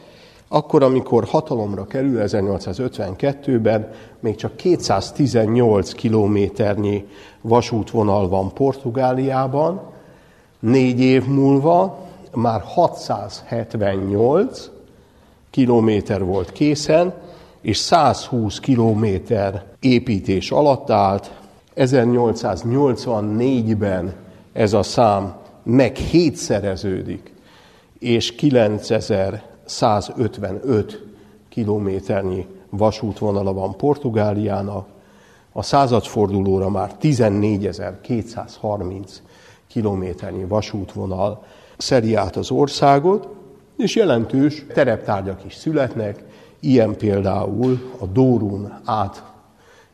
Akkor, 0.49 0.83
amikor 0.83 1.25
hatalomra 1.25 1.87
kerül 1.87 2.21
1852-ben, 2.23 3.91
még 4.21 4.35
csak 4.35 4.57
218 4.57 5.93
kilométernyi 5.93 7.07
vasútvonal 7.41 8.29
van 8.29 8.53
Portugáliában, 8.53 9.81
négy 10.59 11.01
év 11.01 11.27
múlva 11.27 12.05
már 12.35 12.63
678 12.65 14.71
kilométer 15.51 16.25
volt 16.25 16.53
készen, 16.53 17.15
és 17.65 17.77
120 17.77 18.61
kilométer 18.61 19.65
építés 19.81 20.51
alatt 20.51 20.91
állt. 20.91 21.33
1884-ben 21.77 24.15
ez 24.53 24.73
a 24.73 24.83
szám 24.83 25.37
meg 25.63 25.97
hétszereződik, 25.97 27.33
és 27.99 28.35
9155 28.35 31.03
kilométernyi 31.49 32.47
vasútvonala 32.71 33.53
van 33.53 33.77
Portugáliának, 33.77 34.87
a 35.53 35.63
századfordulóra 35.63 36.71
már 36.71 36.97
14.230 37.01 39.09
kilométernyi 39.67 40.45
vasútvonal 40.45 41.45
szeri 41.77 42.15
át 42.15 42.37
az 42.37 42.51
országot, 42.51 43.29
és 43.77 43.97
jelentős 43.97 44.67
tereptárgyak 44.75 45.45
is 45.45 45.55
születnek, 45.55 46.34
ilyen 46.65 46.97
például 46.97 47.93
a 47.99 48.07
Dórun 48.07 48.81
át 48.85 49.25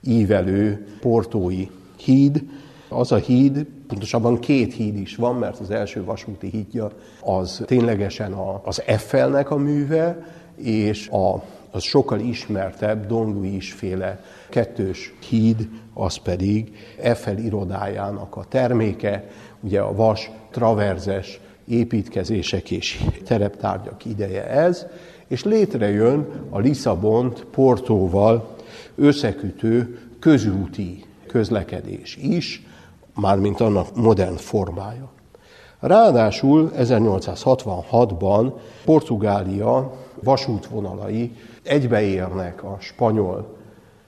ívelő 0.05 0.87
portói 1.01 1.67
híd. 1.97 2.43
Az 2.89 3.13
a 3.13 3.17
híd, 3.17 3.67
pontosabban 3.87 4.39
két 4.39 4.75
híd 4.75 4.97
is 4.97 5.17
van, 5.17 5.35
mert 5.35 5.59
az 5.59 5.71
első 5.71 6.05
vasúti 6.05 6.49
hídja 6.49 6.91
az 7.21 7.63
ténylegesen 7.67 8.33
az 8.65 8.83
Eiffelnek 8.87 9.51
a 9.51 9.57
műve, 9.57 10.27
és 10.57 11.09
a, 11.09 11.43
az 11.71 11.83
sokkal 11.83 12.21
ismertebb 12.21 13.07
Don 13.07 13.33
Luis 13.33 13.73
féle 13.73 14.21
kettős 14.49 15.15
híd, 15.29 15.69
az 15.95 16.17
pedig 16.17 16.73
Eiffel 17.01 17.39
irodájának 17.39 18.37
a 18.37 18.45
terméke, 18.49 19.29
ugye 19.61 19.81
a 19.81 19.95
vas 19.95 20.31
traverzes 20.51 21.41
építkezések 21.67 22.71
és 22.71 23.05
tereptárgyak 23.25 24.05
ideje 24.05 24.47
ez, 24.47 24.87
és 25.31 25.45
létrejön 25.45 26.27
a 26.51 26.59
Lisszabont 26.59 27.45
Portóval 27.45 28.57
összekütő 28.95 29.99
közúti 30.19 31.05
közlekedés 31.27 32.17
is, 32.17 32.67
mármint 33.15 33.61
annak 33.61 33.97
modern 33.97 34.35
formája. 34.35 35.11
Ráadásul 35.81 36.71
1866-ban 36.79 38.53
Portugália 38.85 39.93
vasútvonalai 40.23 41.33
egybeérnek 41.63 42.65
a 42.65 42.77
spanyol 42.81 43.57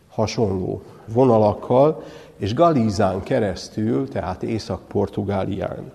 hasonló 0.08 0.82
vonalakkal, 1.06 2.02
és 2.36 2.54
Galízán 2.54 3.22
keresztül, 3.22 4.08
tehát 4.08 4.42
Észak-Portugálián, 4.42 5.92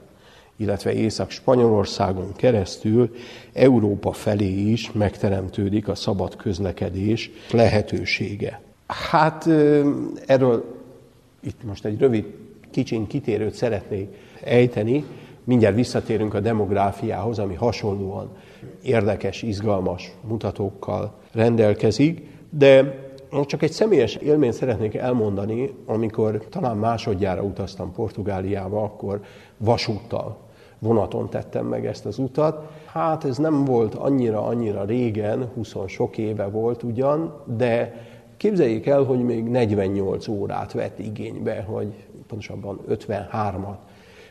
illetve 0.57 0.93
Észak-Spanyolországon 0.93 2.33
keresztül 2.35 3.15
Európa 3.53 4.11
felé 4.11 4.71
is 4.71 4.91
megteremtődik 4.91 5.87
a 5.87 5.95
szabad 5.95 6.35
közlekedés 6.35 7.31
lehetősége. 7.51 8.61
Hát 8.87 9.47
erről 10.25 10.75
itt 11.39 11.63
most 11.63 11.85
egy 11.85 11.99
rövid, 11.99 12.25
kicsin 12.71 13.07
kitérőt 13.07 13.53
szeretnék 13.53 14.07
ejteni, 14.43 15.05
mindjárt 15.43 15.75
visszatérünk 15.75 16.33
a 16.33 16.39
demográfiához, 16.39 17.39
ami 17.39 17.55
hasonlóan 17.55 18.29
érdekes, 18.83 19.41
izgalmas 19.41 20.11
mutatókkal 20.27 21.13
rendelkezik, 21.31 22.21
de 22.49 23.05
most 23.29 23.49
csak 23.49 23.63
egy 23.63 23.71
személyes 23.71 24.15
élményt 24.15 24.53
szeretnék 24.53 24.95
elmondani, 24.95 25.73
amikor 25.85 26.45
talán 26.49 26.77
másodjára 26.77 27.41
utaztam 27.41 27.91
Portugáliába, 27.91 28.83
akkor 28.83 29.21
vasúttal, 29.57 30.46
vonaton 30.79 31.29
tettem 31.29 31.65
meg 31.65 31.85
ezt 31.85 32.05
az 32.05 32.17
utat. 32.17 32.69
Hát 32.85 33.23
ez 33.23 33.37
nem 33.37 33.65
volt 33.65 33.95
annyira-annyira 33.95 34.83
régen, 34.83 35.49
20 35.53 35.75
sok 35.87 36.17
éve 36.17 36.45
volt 36.45 36.83
ugyan, 36.83 37.33
de 37.57 38.05
képzeljék 38.37 38.85
el, 38.85 39.03
hogy 39.03 39.23
még 39.23 39.43
48 39.43 40.27
órát 40.27 40.71
vett 40.71 40.99
igénybe, 40.99 41.61
hogy 41.61 41.93
pontosabban 42.27 42.79
53-at, 42.89 43.77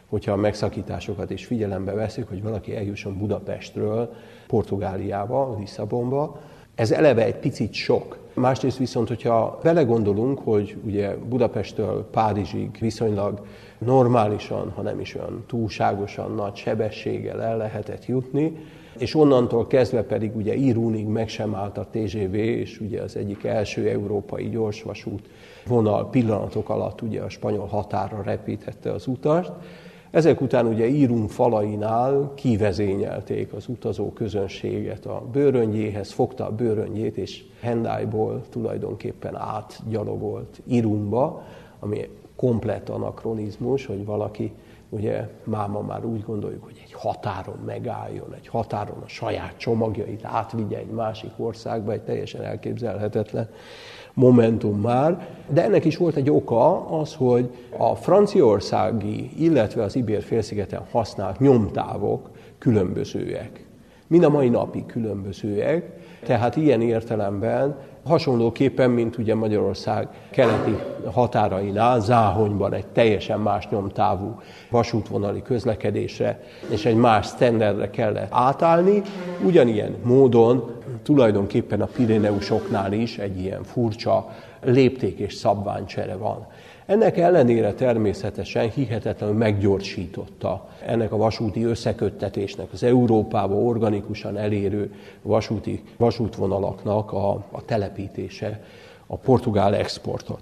hogyha 0.09 0.33
a 0.33 0.37
megszakításokat 0.37 1.31
is 1.31 1.45
figyelembe 1.45 1.93
veszik, 1.93 2.29
hogy 2.29 2.43
valaki 2.43 2.77
eljusson 2.77 3.19
Budapestről 3.19 4.13
Portugáliába, 4.47 5.57
Lisszabonba. 5.59 6.41
Ez 6.75 6.91
eleve 6.91 7.25
egy 7.25 7.37
picit 7.37 7.73
sok. 7.73 8.19
Másrészt 8.35 8.79
viszont, 8.79 9.09
hogyha 9.09 9.59
vele 9.63 9.83
gondolunk, 9.83 10.39
hogy 10.39 10.77
ugye 10.85 11.17
Budapesttől 11.17 12.09
Párizsig 12.11 12.79
viszonylag 12.81 13.47
normálisan, 13.79 14.71
ha 14.71 14.83
nem 14.83 15.01
is 15.01 15.15
olyan 15.15 15.45
túlságosan 15.47 16.35
nagy 16.35 16.55
sebességgel 16.55 17.43
el 17.43 17.57
lehetett 17.57 18.07
jutni, 18.07 18.57
és 18.99 19.15
onnantól 19.15 19.67
kezdve 19.67 20.03
pedig 20.03 20.37
ugye 20.37 20.55
Irúnig 20.55 21.07
meg 21.07 21.29
sem 21.29 21.55
állt 21.55 21.79
a 21.79 21.87
TGV, 21.91 22.35
és 22.35 22.81
ugye 22.81 23.03
az 23.03 23.17
egyik 23.17 23.45
első 23.45 23.89
európai 23.89 24.49
gyorsvasút 24.49 25.29
vonal 25.67 26.11
pillanatok 26.11 26.69
alatt 26.69 27.03
ugye 27.03 27.21
a 27.21 27.29
spanyol 27.29 27.67
határra 27.67 28.23
repítette 28.23 28.93
az 28.93 29.07
utast. 29.07 29.53
Ezek 30.11 30.41
után 30.41 30.67
ugye 30.67 30.89
Írunk 30.89 31.31
falainál 31.31 32.33
kivezényelték 32.35 33.53
az 33.53 33.69
utazó 33.69 34.13
közönséget 34.13 35.07
a 35.07 35.23
bőröngyéhez, 35.33 36.13
fogta 36.13 36.47
a 36.47 36.51
bőröngyét, 36.51 37.17
és 37.17 37.45
Hendályból 37.61 38.43
tulajdonképpen 38.51 39.37
átgyalogolt 39.37 40.61
Irumba, 40.67 41.43
ami 41.81 42.09
komplett 42.37 42.89
anakronizmus, 42.89 43.87
hogy 43.87 44.05
valaki, 44.05 44.53
ugye 44.89 45.29
máma 45.45 45.81
már 45.81 46.05
úgy 46.05 46.23
gondoljuk, 46.23 46.65
hogy 46.65 46.81
egy 46.85 46.93
határon 46.93 47.59
megálljon, 47.67 48.35
egy 48.35 48.49
határon 48.49 49.03
a 49.05 49.09
saját 49.09 49.55
csomagjait 49.57 50.25
átvigye 50.25 50.79
egy 50.79 50.91
másik 50.91 51.31
országba, 51.37 51.93
egy 51.93 52.03
teljesen 52.03 52.43
elképzelhetetlen 52.43 53.49
momentum 54.15 54.81
már, 54.81 55.29
de 55.49 55.65
ennek 55.65 55.85
is 55.85 55.97
volt 55.97 56.17
egy 56.17 56.31
oka 56.31 56.87
az, 57.01 57.15
hogy 57.15 57.51
a 57.77 57.95
franciaországi, 57.95 59.31
illetve 59.45 59.83
az 59.83 59.97
Ibér 59.97 60.23
félszigeten 60.23 60.83
használt 60.91 61.39
nyomtávok 61.39 62.31
különbözőek. 62.59 63.67
Mind 64.07 64.25
a 64.25 64.29
mai 64.29 64.49
napig 64.49 64.87
különbözőek, 64.87 65.97
tehát 66.25 66.57
ilyen 66.57 66.83
értelemben 66.83 67.77
hasonlóképpen, 68.07 68.91
mint 68.91 69.19
ugye 69.19 69.35
Magyarország 69.35 70.09
keleti 70.31 70.77
határainál, 71.13 72.01
Záhonyban 72.01 72.73
egy 72.73 72.87
teljesen 72.87 73.41
más 73.41 73.69
nyomtávú 73.69 74.41
vasútvonali 74.71 75.43
közlekedésre 75.43 76.41
és 76.69 76.85
egy 76.85 76.97
más 76.97 77.27
standardre 77.27 77.91
kellett 77.91 78.29
átállni, 78.31 79.03
ugyanilyen 79.45 79.97
módon 80.03 80.75
tulajdonképpen 81.03 81.81
a 81.81 81.87
Pirineusoknál 81.87 82.93
is 82.93 83.19
egy 83.19 83.41
ilyen 83.41 83.63
furcsa 83.63 84.29
lépték 84.65 85.19
és 85.19 85.35
szabványcsere 85.35 86.17
van. 86.17 86.47
Ennek 86.87 87.19
ellenére 87.19 87.73
természetesen 87.73 88.71
hihetetlenül 88.71 89.37
meggyorsította 89.37 90.69
ennek 90.87 91.13
a 91.13 91.17
vasúti 91.17 91.65
összeköttetésnek, 91.65 92.73
az 92.73 92.83
Európába 92.83 93.55
organikusan 93.55 94.37
elérő 94.37 94.95
vasúti, 95.23 95.83
vasútvonalaknak 95.97 97.13
a, 97.13 97.31
a 97.31 97.65
telepítése, 97.65 98.61
a 99.07 99.17
portugál 99.17 99.75
exportot. 99.75 100.39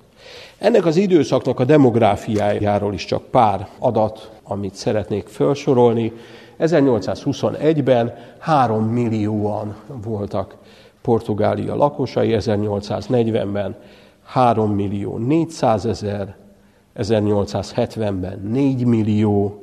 Ennek 0.58 0.86
az 0.86 0.96
időszaknak 0.96 1.60
a 1.60 1.64
demográfiájáról 1.64 2.94
is 2.94 3.04
csak 3.04 3.22
pár 3.22 3.68
adat, 3.78 4.30
amit 4.42 4.74
szeretnék 4.74 5.26
felsorolni. 5.26 6.12
1821-ben 6.60 8.14
3 8.38 8.84
millióan 8.84 9.76
voltak 10.02 10.56
Portugália 11.02 11.74
lakosai, 11.74 12.36
1840-ben 12.38 13.76
3 14.34 14.70
millió 14.70 15.18
400 15.18 15.86
ezer, 15.86 16.36
1870-ben 16.96 18.40
4 18.40 18.84
millió, 18.84 19.62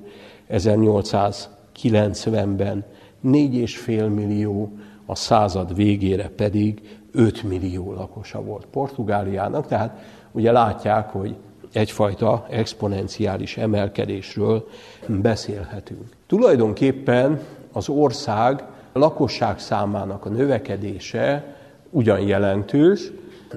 1890-ben 0.50 2.84
4,5 3.26 4.14
millió, 4.14 4.72
a 5.06 5.16
század 5.16 5.76
végére 5.76 6.30
pedig 6.30 7.00
5 7.12 7.44
millió 7.44 7.94
lakosa 7.94 8.42
volt 8.42 8.66
Portugáliának, 8.66 9.68
tehát 9.68 10.00
ugye 10.32 10.52
látják, 10.52 11.10
hogy 11.10 11.36
egyfajta 11.74 12.46
exponenciális 12.50 13.58
emelkedésről 13.58 14.68
beszélhetünk. 15.08 16.10
Tulajdonképpen 16.28 17.40
az 17.72 17.90
ország 17.90 18.64
lakosság 18.94 19.60
számának 19.60 20.26
a 20.26 20.30
növekedése 20.30 21.56
ugyan 21.90 22.20
jelentős, 22.20 23.12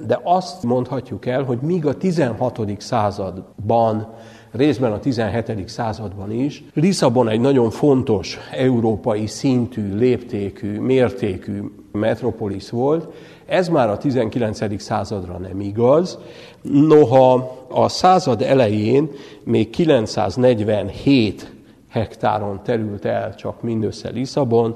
de 0.07 0.19
azt 0.23 0.63
mondhatjuk 0.63 1.25
el, 1.25 1.43
hogy 1.43 1.57
míg 1.61 1.85
a 1.85 1.97
16. 1.97 2.61
században, 2.77 4.13
részben 4.51 4.91
a 4.91 4.99
17. 4.99 5.67
században 5.67 6.31
is, 6.31 6.63
Lisszabon 6.73 7.29
egy 7.29 7.39
nagyon 7.39 7.69
fontos 7.69 8.37
európai 8.51 9.27
szintű, 9.27 9.95
léptékű, 9.95 10.79
mértékű 10.79 11.61
metropolis 11.91 12.69
volt, 12.69 13.13
ez 13.45 13.67
már 13.67 13.89
a 13.89 13.97
19. 13.97 14.81
századra 14.81 15.37
nem 15.37 15.59
igaz. 15.59 16.19
Noha 16.61 17.57
a 17.69 17.87
század 17.87 18.41
elején 18.41 19.09
még 19.43 19.69
947 19.69 21.53
hektáron 21.89 22.59
terült 22.63 23.05
el 23.05 23.35
csak 23.35 23.61
mindössze 23.61 24.09
Lisszabon, 24.09 24.75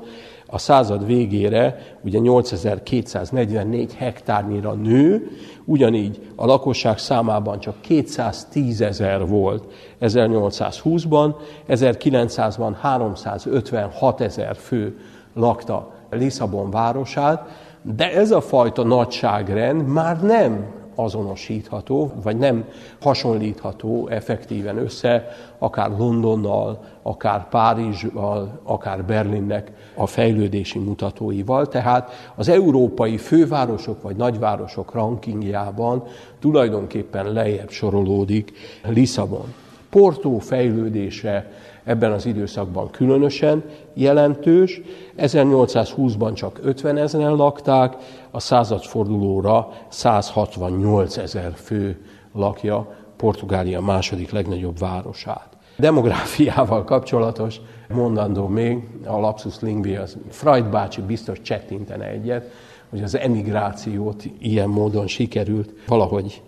a 0.49 0.57
század 0.57 1.05
végére 1.05 1.79
ugye 2.01 2.19
8244 2.19 3.93
hektárnyira 3.93 4.73
nő, 4.73 5.27
ugyanígy 5.65 6.31
a 6.35 6.45
lakosság 6.45 6.97
számában 6.97 7.59
csak 7.59 7.81
210 7.81 8.81
ezer 8.81 9.27
volt 9.27 9.73
1820-ban, 10.01 11.35
1900-ban 11.67 12.75
356 12.81 14.21
ezer 14.21 14.55
fő 14.55 14.99
lakta 15.33 15.91
Lisszabon 16.09 16.71
városát, 16.71 17.67
de 17.81 18.11
ez 18.13 18.31
a 18.31 18.41
fajta 18.41 18.83
nagyságrend 18.83 19.87
már 19.87 20.21
nem 20.21 20.78
azonosítható, 21.03 22.11
vagy 22.23 22.37
nem 22.37 22.65
hasonlítható 23.01 24.07
effektíven 24.07 24.77
össze, 24.77 25.27
akár 25.57 25.89
Londonnal, 25.97 26.83
akár 27.01 27.49
Párizsval, 27.49 28.59
akár 28.63 29.05
Berlinnek 29.05 29.71
a 29.95 30.07
fejlődési 30.07 30.79
mutatóival. 30.79 31.67
Tehát 31.67 32.11
az 32.35 32.49
európai 32.49 33.17
fővárosok 33.17 34.01
vagy 34.01 34.15
nagyvárosok 34.15 34.93
rankingjában 34.93 36.03
tulajdonképpen 36.39 37.31
lejjebb 37.33 37.69
sorolódik 37.69 38.51
Lisszabon. 38.83 39.53
Portó 39.89 40.39
fejlődése 40.39 41.51
ebben 41.83 42.11
az 42.11 42.25
időszakban 42.25 42.89
különösen 42.89 43.63
jelentős. 43.93 44.81
1820-ban 45.17 46.33
csak 46.33 46.59
50 46.63 46.97
ezeren 46.97 47.35
lakták, 47.35 47.95
a 48.31 48.39
századfordulóra 48.39 49.71
168 49.87 51.17
ezer 51.17 51.51
fő 51.55 52.05
lakja 52.33 52.95
Portugália 53.17 53.81
második 53.81 54.31
legnagyobb 54.31 54.79
városát. 54.79 55.47
Demográfiával 55.77 56.83
kapcsolatos 56.83 57.61
mondandó 57.89 58.47
még, 58.47 58.87
a 59.05 59.19
lapsus 59.19 59.59
lingvi, 59.59 59.95
az 59.95 60.17
Freud 60.29 60.65
bácsi 60.65 61.01
biztos 61.01 61.41
csettintene 61.41 62.05
egyet, 62.05 62.51
hogy 62.89 63.03
az 63.03 63.17
emigrációt 63.17 64.23
ilyen 64.39 64.69
módon 64.69 65.07
sikerült 65.07 65.73
valahogy 65.87 66.41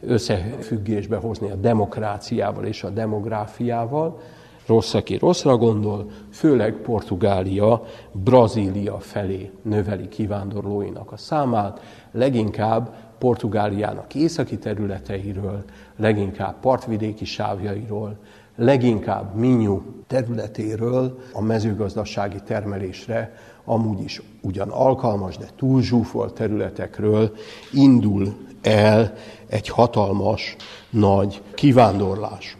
összefüggésbe 0.00 1.16
hozni 1.16 1.50
a 1.50 1.54
demokráciával 1.54 2.64
és 2.64 2.82
a 2.82 2.88
demográfiával. 2.88 4.20
Rossz, 4.68 4.94
aki 4.94 5.16
rosszra 5.16 5.56
gondol, 5.56 6.10
főleg 6.30 6.74
Portugália, 6.74 7.84
Brazília 8.12 8.98
felé 8.98 9.50
növeli 9.62 10.08
kivándorlóinak 10.08 11.12
a 11.12 11.16
számát, 11.16 11.80
leginkább 12.12 12.94
Portugáliának 13.18 14.14
északi 14.14 14.58
területeiről, 14.58 15.64
leginkább 15.96 16.60
partvidéki 16.60 17.24
sávjairól, 17.24 18.16
leginkább 18.56 19.34
Minyu 19.34 19.82
területéről 20.06 21.18
a 21.32 21.40
mezőgazdasági 21.40 22.40
termelésre 22.44 23.34
amúgy 23.64 24.00
is 24.00 24.22
ugyan 24.40 24.68
alkalmas, 24.68 25.36
de 25.36 25.46
túl 25.56 25.82
zsúfolt 25.82 26.34
területekről 26.34 27.32
indul 27.72 28.34
el 28.62 29.14
egy 29.46 29.68
hatalmas, 29.68 30.56
nagy 30.90 31.42
kivándorlás. 31.54 32.56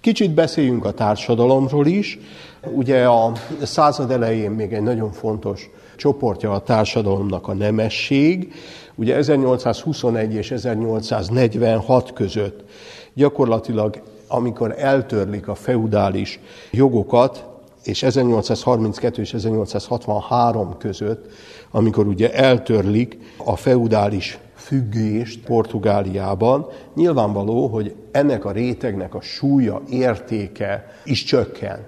Kicsit 0.00 0.30
beszéljünk 0.30 0.84
a 0.84 0.92
társadalomról 0.92 1.86
is. 1.86 2.18
Ugye 2.74 3.08
a 3.08 3.32
század 3.62 4.10
elején 4.10 4.50
még 4.50 4.72
egy 4.72 4.82
nagyon 4.82 5.12
fontos 5.12 5.70
csoportja 5.96 6.52
a 6.52 6.62
társadalomnak 6.62 7.48
a 7.48 7.54
nemesség. 7.54 8.52
Ugye 8.94 9.16
1821 9.16 10.34
és 10.34 10.50
1846 10.50 12.12
között 12.12 12.64
gyakorlatilag, 13.14 14.02
amikor 14.28 14.74
eltörlik 14.78 15.48
a 15.48 15.54
feudális 15.54 16.40
jogokat, 16.70 17.44
és 17.84 18.02
1832 18.02 19.22
és 19.22 19.34
1863 19.34 20.76
között, 20.78 21.26
amikor 21.70 22.06
ugye 22.06 22.34
eltörlik 22.34 23.18
a 23.36 23.56
feudális 23.56 24.38
függést 24.70 25.44
Portugáliában, 25.44 26.66
nyilvánvaló, 26.94 27.66
hogy 27.66 27.94
ennek 28.10 28.44
a 28.44 28.50
rétegnek 28.50 29.14
a 29.14 29.20
súlya, 29.20 29.82
értéke 29.88 30.86
is 31.04 31.24
csökken. 31.24 31.78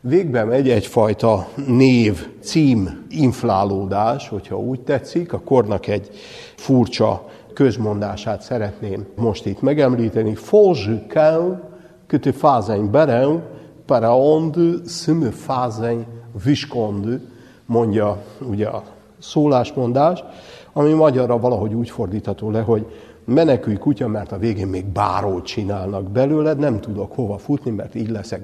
Végbe 0.00 0.44
megy 0.44 0.70
egyfajta 0.70 1.48
név, 1.66 2.28
cím 2.40 3.06
inflálódás, 3.10 4.28
hogyha 4.28 4.58
úgy 4.58 4.80
tetszik, 4.80 5.32
a 5.32 5.40
kornak 5.40 5.86
egy 5.86 6.10
furcsa 6.56 7.28
közmondását 7.54 8.42
szeretném 8.42 9.06
most 9.16 9.46
itt 9.46 9.60
megemlíteni. 9.60 10.34
Foge 10.34 11.06
cão 11.08 11.60
que 12.06 12.18
te 12.18 12.32
fazem 12.32 12.90
barão, 12.90 13.40
para 13.86 14.16
onde 14.16 14.88
se 14.88 15.12
me 15.12 15.30
fazem 15.30 16.04
visconde, 16.44 17.20
mondja 17.66 18.22
ugye 18.48 18.66
a 18.66 18.82
szólásmondás 19.18 20.24
ami 20.72 20.92
magyarra 20.92 21.38
valahogy 21.38 21.74
úgy 21.74 21.90
fordítható 21.90 22.50
le, 22.50 22.60
hogy 22.60 22.86
menekülj 23.24 23.76
kutya, 23.76 24.08
mert 24.08 24.32
a 24.32 24.38
végén 24.38 24.66
még 24.66 24.84
bárót 24.84 25.46
csinálnak 25.46 26.10
belőled, 26.10 26.58
nem 26.58 26.80
tudok 26.80 27.14
hova 27.14 27.38
futni, 27.38 27.70
mert 27.70 27.94
így 27.94 28.10
leszek 28.10 28.42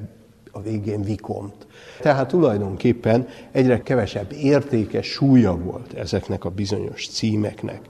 a 0.53 0.61
végén 0.61 1.03
vikont. 1.03 1.67
Tehát 2.01 2.29
tulajdonképpen 2.29 3.27
egyre 3.53 3.83
kevesebb 3.83 4.33
értéke, 4.33 5.03
súlya 5.03 5.57
volt 5.57 5.93
ezeknek 5.93 6.45
a 6.45 6.51
bizonyos 6.51 7.09
címeknek. 7.09 7.81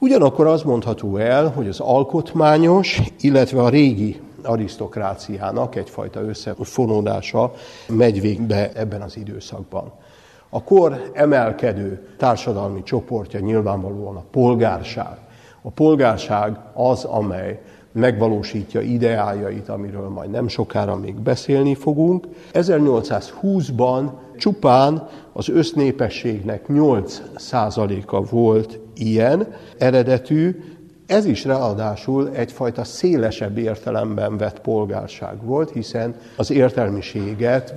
Ugyanakkor 0.00 0.46
az 0.46 0.62
mondható 0.62 1.16
el, 1.16 1.48
hogy 1.48 1.68
az 1.68 1.80
alkotmányos, 1.80 3.00
illetve 3.20 3.62
a 3.62 3.68
régi 3.68 4.20
arisztokráciának 4.42 5.74
egyfajta 5.76 6.20
összefonódása 6.20 7.52
megy 7.88 8.20
végbe 8.20 8.72
ebben 8.72 9.02
az 9.02 9.16
időszakban. 9.16 9.92
A 10.54 10.62
kor 10.62 11.10
emelkedő 11.12 12.06
társadalmi 12.16 12.82
csoportja 12.82 13.40
nyilvánvalóan 13.40 14.16
a 14.16 14.24
polgárság. 14.30 15.18
A 15.62 15.70
polgárság 15.70 16.58
az, 16.74 17.04
amely 17.04 17.60
megvalósítja 17.92 18.80
ideájait, 18.80 19.68
amiről 19.68 20.08
majd 20.08 20.30
nem 20.30 20.48
sokára 20.48 20.96
még 20.96 21.14
beszélni 21.14 21.74
fogunk. 21.74 22.26
1820-ban 22.52 24.10
csupán 24.36 25.08
az 25.32 25.48
össznépességnek 25.48 26.64
8%-a 26.68 28.24
volt 28.24 28.78
ilyen 28.94 29.46
eredetű, 29.78 30.62
ez 31.06 31.24
is 31.24 31.44
ráadásul 31.44 32.30
egyfajta 32.34 32.84
szélesebb 32.84 33.58
értelemben 33.58 34.36
vett 34.36 34.60
polgárság 34.60 35.44
volt, 35.44 35.70
hiszen 35.70 36.14
az 36.36 36.50
értelmiséget 36.50 37.74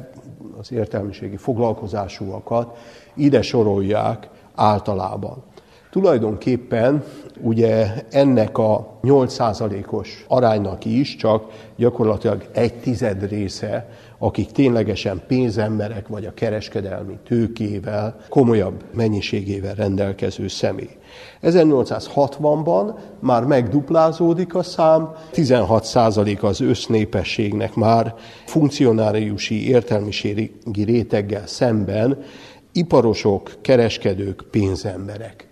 az 0.60 0.72
értelmiségi 0.72 1.38
foglalkozásúakat 1.38 2.78
ide 3.14 3.42
sorolják 3.42 4.30
általában. 4.56 5.44
Tulajdonképpen 5.90 7.04
ugye 7.42 7.94
ennek 8.10 8.58
a 8.58 8.98
8%-os 9.04 10.26
aránynak 10.28 10.86
is 10.86 11.16
csak 11.16 11.52
gyakorlatilag 11.76 12.50
egy 12.54 12.74
tized 12.74 13.30
része, 13.30 13.90
akik 14.18 14.52
ténylegesen 14.52 15.22
pénzemberek 15.28 16.08
vagy 16.08 16.26
a 16.26 16.34
kereskedelmi 16.34 17.18
tőkével, 17.26 18.16
komolyabb 18.30 18.84
mennyiségével 18.94 19.74
rendelkező 19.74 20.48
személy. 20.48 20.98
1860-ban 21.44 22.94
már 23.20 23.44
megduplázódik 23.44 24.56
a 24.56 24.64
szám, 24.64 25.12
16% 25.34 26.40
az 26.40 26.62
össznépességnek 26.62 27.76
már 27.76 28.16
funkcionáriusi 28.46 29.70
értelmiségi 29.70 30.84
réteggel 30.86 31.48
szemben 31.48 32.24
iparosok, 32.72 33.52
kereskedők, 33.62 34.46
pénzemberek 34.52 35.48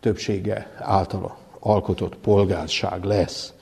többsége 0.00 0.70
által 0.78 1.36
alkotott 1.60 2.16
polgárság 2.16 3.04
lesz. 3.04 3.52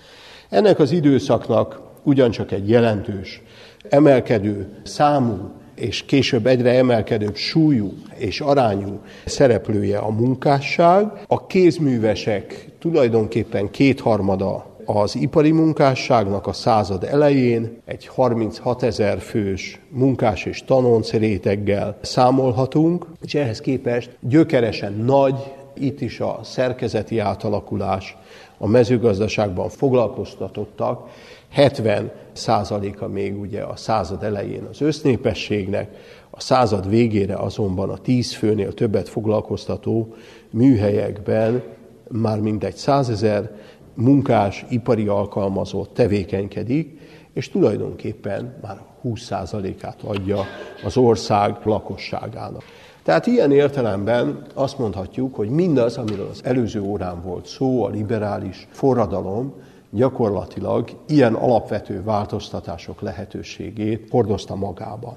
Ennek 0.48 0.78
az 0.78 0.90
időszaknak 0.90 1.80
ugyancsak 2.02 2.52
egy 2.52 2.68
jelentős, 2.68 3.42
emelkedő 3.88 4.80
számú 4.82 5.50
és 5.74 6.02
később 6.02 6.46
egyre 6.46 6.70
emelkedőbb 6.70 7.36
súlyú 7.36 7.92
és 8.16 8.40
arányú 8.40 9.00
szereplője 9.24 9.98
a 9.98 10.10
munkásság. 10.10 11.06
A 11.26 11.46
kézművesek 11.46 12.68
tulajdonképpen 12.78 13.70
kétharmada 13.70 14.70
az 14.84 15.16
ipari 15.16 15.50
munkásságnak 15.50 16.46
a 16.46 16.52
század 16.52 17.04
elején 17.04 17.80
egy 17.84 18.06
36 18.06 18.82
ezer 18.82 19.20
fős 19.20 19.80
munkás 19.88 20.44
és 20.44 20.64
tanonc 20.64 21.10
réteggel 21.10 21.98
számolhatunk, 22.00 23.06
és 23.22 23.34
ehhez 23.34 23.60
képest 23.60 24.10
gyökeresen 24.20 24.92
nagy, 24.92 25.34
itt 25.74 26.00
is 26.00 26.20
a 26.20 26.40
szerkezeti 26.42 27.18
átalakulás, 27.18 28.16
a 28.58 28.66
mezőgazdaságban 28.66 29.68
foglalkoztatottak 29.68 31.08
70 31.50 32.12
százaléka 32.32 33.08
még 33.08 33.40
ugye 33.40 33.62
a 33.62 33.76
század 33.76 34.22
elején 34.22 34.66
az 34.70 34.80
össznépességnek, 34.80 35.96
a 36.30 36.40
század 36.40 36.88
végére 36.88 37.34
azonban 37.34 37.90
a 37.90 37.98
tíz 37.98 38.34
főnél 38.34 38.74
többet 38.74 39.08
foglalkoztató 39.08 40.14
műhelyekben 40.50 41.62
már 42.08 42.40
mindegy 42.40 42.74
százezer 42.74 43.50
munkás, 43.94 44.64
ipari 44.68 45.06
alkalmazott 45.06 45.94
tevékenykedik, 45.94 46.98
és 47.32 47.48
tulajdonképpen 47.48 48.54
már 48.62 48.80
20%-át 49.04 50.02
adja 50.02 50.44
az 50.84 50.96
ország 50.96 51.56
lakosságának. 51.64 52.62
Tehát 53.02 53.26
ilyen 53.26 53.52
értelemben 53.52 54.46
azt 54.54 54.78
mondhatjuk, 54.78 55.34
hogy 55.34 55.48
mindaz, 55.48 55.96
amiről 55.96 56.28
az 56.30 56.40
előző 56.44 56.80
órán 56.80 57.22
volt 57.22 57.46
szó, 57.46 57.84
a 57.84 57.88
liberális 57.88 58.68
forradalom, 58.70 59.54
gyakorlatilag 59.90 60.90
ilyen 61.08 61.34
alapvető 61.34 62.02
változtatások 62.02 63.00
lehetőségét 63.00 64.06
hordozta 64.10 64.54
magában. 64.54 65.16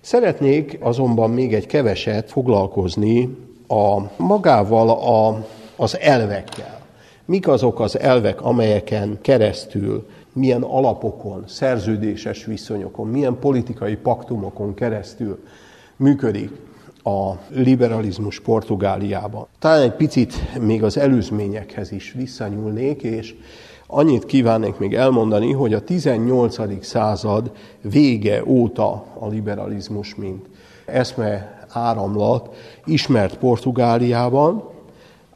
Szeretnék 0.00 0.78
azonban 0.80 1.30
még 1.30 1.54
egy 1.54 1.66
keveset 1.66 2.30
foglalkozni 2.30 3.36
a 3.68 4.00
magával 4.16 4.90
a, 4.90 5.46
az 5.76 5.98
elvekkel. 5.98 6.80
Mik 7.24 7.48
azok 7.48 7.80
az 7.80 7.98
elvek, 7.98 8.42
amelyeken 8.42 9.18
keresztül, 9.20 10.06
milyen 10.32 10.62
alapokon, 10.62 11.44
szerződéses 11.46 12.44
viszonyokon, 12.44 13.06
milyen 13.06 13.38
politikai 13.38 13.96
paktumokon 13.96 14.74
keresztül 14.74 15.42
működik 15.96 16.50
a 17.02 17.32
liberalizmus 17.48 18.40
Portugáliában. 18.40 19.46
Talán 19.58 19.82
egy 19.82 19.94
picit 19.94 20.58
még 20.60 20.82
az 20.82 20.96
előzményekhez 20.96 21.92
is 21.92 22.12
visszanyúlnék, 22.12 23.02
és 23.02 23.34
annyit 23.90 24.24
kívánnék 24.24 24.78
még 24.78 24.94
elmondani, 24.94 25.52
hogy 25.52 25.74
a 25.74 25.80
18. 25.80 26.84
század 26.84 27.52
vége 27.80 28.42
óta 28.46 29.04
a 29.18 29.28
liberalizmus, 29.28 30.14
mint 30.14 30.46
eszme 30.86 31.58
áramlat 31.68 32.54
ismert 32.84 33.38
Portugáliában, 33.38 34.64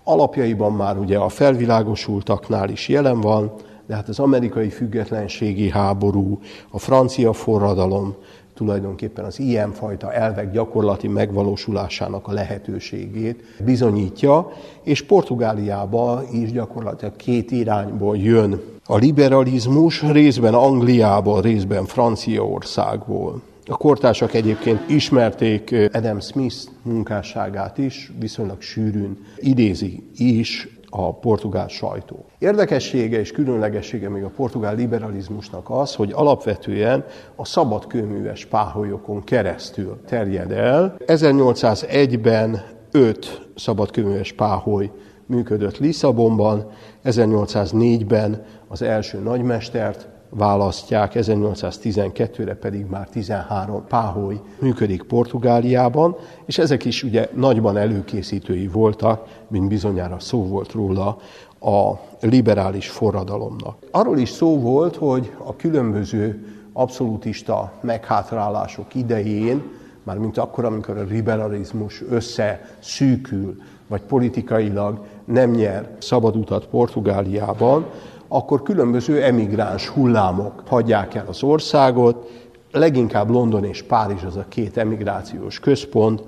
alapjaiban 0.04 0.72
már 0.72 0.98
ugye 0.98 1.18
a 1.18 1.28
felvilágosultaknál 1.28 2.68
is 2.68 2.88
jelen 2.88 3.20
van, 3.20 3.52
de 3.86 3.94
hát 3.94 4.08
az 4.08 4.18
amerikai 4.18 4.68
függetlenségi 4.68 5.70
háború, 5.70 6.40
a 6.70 6.78
francia 6.78 7.32
forradalom, 7.32 8.14
tulajdonképpen 8.54 9.24
az 9.24 9.40
ilyenfajta 9.40 10.12
elvek 10.12 10.50
gyakorlati 10.52 11.08
megvalósulásának 11.08 12.28
a 12.28 12.32
lehetőségét 12.32 13.44
bizonyítja, 13.64 14.52
és 14.82 15.02
Portugáliába 15.02 16.22
is 16.32 16.52
gyakorlatilag 16.52 17.16
két 17.16 17.50
irányból 17.50 18.16
jön 18.16 18.60
a 18.86 18.96
liberalizmus, 18.96 20.02
részben 20.02 20.54
Angliából, 20.54 21.40
részben 21.40 21.84
Franciaországból. 21.84 23.42
A 23.66 23.76
kortársak 23.76 24.34
egyébként 24.34 24.90
ismerték 24.90 25.74
Adam 25.92 26.20
Smith 26.20 26.56
munkásságát 26.82 27.78
is, 27.78 28.12
viszonylag 28.18 28.60
sűrűn 28.60 29.18
idézi 29.36 30.02
is 30.16 30.68
a 30.94 31.14
portugál 31.14 31.68
sajtó. 31.68 32.24
Érdekessége 32.38 33.18
és 33.18 33.32
különlegessége 33.32 34.08
még 34.08 34.22
a 34.22 34.30
portugál 34.36 34.74
liberalizmusnak 34.74 35.70
az, 35.70 35.94
hogy 35.94 36.12
alapvetően 36.14 37.04
a 37.36 37.44
szabad 37.44 37.86
kőműves 37.86 38.46
páholyokon 38.46 39.24
keresztül 39.24 40.00
terjed 40.06 40.52
el. 40.52 40.96
1801-ben 41.06 42.62
öt 42.90 43.48
szabadkőműves 43.54 44.32
páholy 44.32 44.90
működött 45.26 45.78
Lisszabonban, 45.78 46.70
1804-ben 47.04 48.44
az 48.68 48.82
első 48.82 49.18
nagymestert 49.18 50.08
választják, 50.34 51.12
1812-re 51.14 52.54
pedig 52.54 52.86
már 52.86 53.08
13 53.08 53.84
páholy 53.88 54.40
működik 54.58 55.02
Portugáliában, 55.02 56.16
és 56.44 56.58
ezek 56.58 56.84
is 56.84 57.02
ugye 57.02 57.28
nagyban 57.34 57.76
előkészítői 57.76 58.68
voltak, 58.68 59.26
mint 59.48 59.68
bizonyára 59.68 60.18
szó 60.18 60.46
volt 60.46 60.72
róla, 60.72 61.18
a 61.60 61.92
liberális 62.20 62.88
forradalomnak. 62.88 63.76
Arról 63.90 64.18
is 64.18 64.28
szó 64.28 64.60
volt, 64.60 64.96
hogy 64.96 65.32
a 65.44 65.56
különböző 65.56 66.46
abszolútista 66.72 67.72
meghátrálások 67.80 68.94
idején, 68.94 69.62
már 70.02 70.18
mint 70.18 70.38
akkor, 70.38 70.64
amikor 70.64 70.98
a 70.98 71.02
liberalizmus 71.02 72.02
összeszűkül, 72.10 73.56
vagy 73.86 74.00
politikailag 74.00 75.04
nem 75.24 75.50
nyer 75.50 75.90
szabad 75.98 76.36
utat 76.36 76.66
Portugáliában, 76.66 77.86
akkor 78.32 78.62
különböző 78.62 79.22
emigráns 79.22 79.88
hullámok 79.88 80.62
hagyják 80.66 81.14
el 81.14 81.26
az 81.28 81.42
országot, 81.42 82.30
leginkább 82.70 83.30
London 83.30 83.64
és 83.64 83.82
Párizs 83.82 84.22
az 84.22 84.36
a 84.36 84.44
két 84.48 84.76
emigrációs 84.76 85.60
központ, 85.60 86.22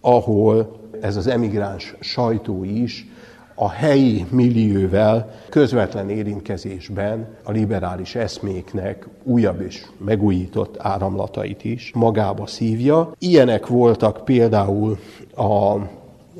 ahol 0.00 0.76
ez 1.00 1.16
az 1.16 1.26
emigráns 1.26 1.94
sajtó 2.00 2.64
is 2.64 3.06
a 3.54 3.70
helyi 3.70 4.26
millióvel 4.30 5.30
közvetlen 5.48 6.10
érintkezésben 6.10 7.36
a 7.42 7.50
liberális 7.50 8.14
eszméknek 8.14 9.08
újabb 9.22 9.60
és 9.60 9.84
megújított 9.98 10.76
áramlatait 10.78 11.64
is 11.64 11.90
magába 11.94 12.46
szívja. 12.46 13.12
Ilyenek 13.18 13.66
voltak 13.66 14.24
például 14.24 14.98
a, 15.36 15.74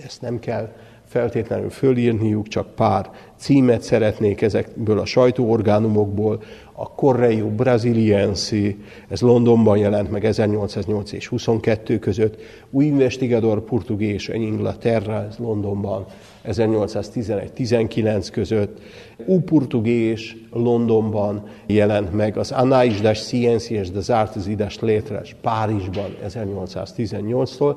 ezt 0.04 0.20
nem 0.20 0.38
kell 0.38 0.68
feltétlenül 1.14 1.70
fölírniuk, 1.70 2.48
csak 2.48 2.74
pár 2.74 3.10
címet 3.36 3.82
szeretnék 3.82 4.42
ezekből 4.42 4.98
a 4.98 5.04
sajtóorgánumokból. 5.04 6.42
A 6.72 6.90
Correio 6.90 7.46
Brasiliense, 7.46 8.74
ez 9.08 9.20
Londonban 9.20 9.78
jelent 9.78 10.10
meg 10.10 10.24
1808 10.24 11.12
és 11.12 11.26
22 11.26 11.98
között, 11.98 12.40
új 12.70 12.84
Investigador 12.84 13.64
Portugés 13.64 14.28
en 14.28 14.40
Inglaterra, 14.40 15.26
ez 15.28 15.36
Londonban 15.36 16.04
1811-19 16.46 18.28
között, 18.32 18.80
U 19.26 19.40
Portugés 19.40 20.36
Londonban 20.52 21.42
jelent 21.66 22.12
meg, 22.12 22.36
az 22.36 22.52
Anais 22.52 23.00
das 23.00 23.26
Ciências 23.26 23.90
das 23.90 24.08
Artes 24.08 24.46
e 24.46 24.54
das 24.54 24.78
Letras 24.78 25.36
Párizsban 25.40 26.16
1818-tól, 26.28 27.76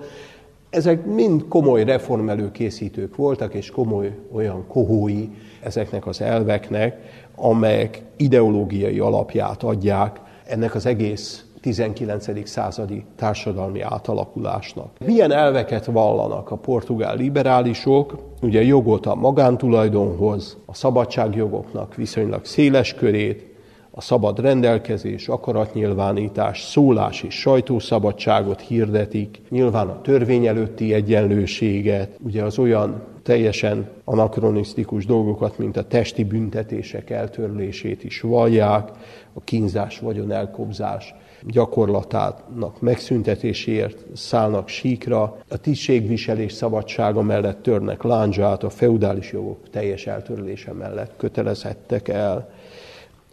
ezek 0.70 1.06
mind 1.06 1.48
komoly 1.48 1.84
reformelőkészítők 1.84 3.16
voltak, 3.16 3.54
és 3.54 3.70
komoly 3.70 4.18
olyan 4.32 4.68
kohói 4.68 5.30
ezeknek 5.64 6.08
az 6.08 6.22
elveknek, 6.22 6.98
amelyek 7.36 8.02
ideológiai 8.18 9.00
alapját 9.00 9.64
adják 9.64 10.20
ennek 10.46 10.76
az 10.76 10.86
egész 10.86 11.46
19. 11.62 12.48
századi 12.50 13.06
társadalmi 13.16 13.82
átalakulásnak. 13.82 14.90
Milyen 15.06 15.32
elveket 15.32 15.86
vallanak 15.86 16.52
a 16.52 16.56
portugál 16.56 17.16
liberálisok? 17.16 18.16
Ugye 18.42 18.64
jogot 18.64 19.06
a 19.06 19.16
magántulajdonhoz, 19.16 20.58
a 20.66 20.74
szabadságjogoknak 20.74 21.96
viszonylag 21.96 22.46
széles 22.46 22.94
körét, 22.94 23.57
a 23.98 24.02
szabad 24.02 24.40
rendelkezés, 24.40 25.28
akaratnyilvánítás, 25.28 26.62
szólás 26.62 27.24
és 27.24 27.40
sajtószabadságot 27.40 28.62
hirdetik, 28.62 29.42
nyilván 29.50 29.88
a 29.88 30.02
törvény 30.02 30.46
előtti 30.46 30.94
egyenlőséget, 30.94 32.18
ugye 32.24 32.44
az 32.44 32.58
olyan 32.58 33.04
teljesen 33.24 33.90
anakronisztikus 34.04 35.06
dolgokat, 35.06 35.58
mint 35.58 35.78
a 35.78 35.88
testi 35.88 36.24
büntetések 36.24 37.10
eltörlését 37.10 38.04
is 38.04 38.22
vallják, 38.22 38.92
a 39.34 39.40
kínzás, 39.44 40.00
vagyon 40.00 40.32
elkobzás 40.32 41.16
gyakorlatának 41.42 42.82
megszüntetéséért 42.82 44.06
szállnak 44.14 44.68
síkra, 44.68 45.38
a 45.50 45.58
tisztségviselés 45.58 46.54
szabadsága 46.54 47.22
mellett 47.22 47.62
törnek 47.62 48.04
láncsát, 48.04 48.64
a 48.64 48.70
feudális 48.70 49.32
jogok 49.32 49.70
teljes 49.70 50.08
eltörlése 50.08 50.74
mellett 50.74 51.14
kötelezettek 51.18 52.08
el. 52.08 52.50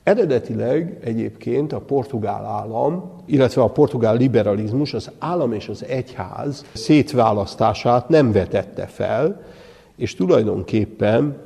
Eredetileg 0.05 0.99
egyébként 1.05 1.73
a 1.73 1.81
portugál 1.81 2.45
állam, 2.45 3.13
illetve 3.27 3.63
a 3.63 3.69
portugál 3.69 4.17
liberalizmus 4.17 4.95
az 4.95 5.11
állam 5.19 5.53
és 5.53 5.69
az 5.69 5.85
egyház 5.85 6.65
szétválasztását 6.73 8.09
nem 8.09 8.33
vetette 8.33 8.87
fel, 8.87 9.43
és 9.97 10.15
tulajdonképpen 10.15 11.37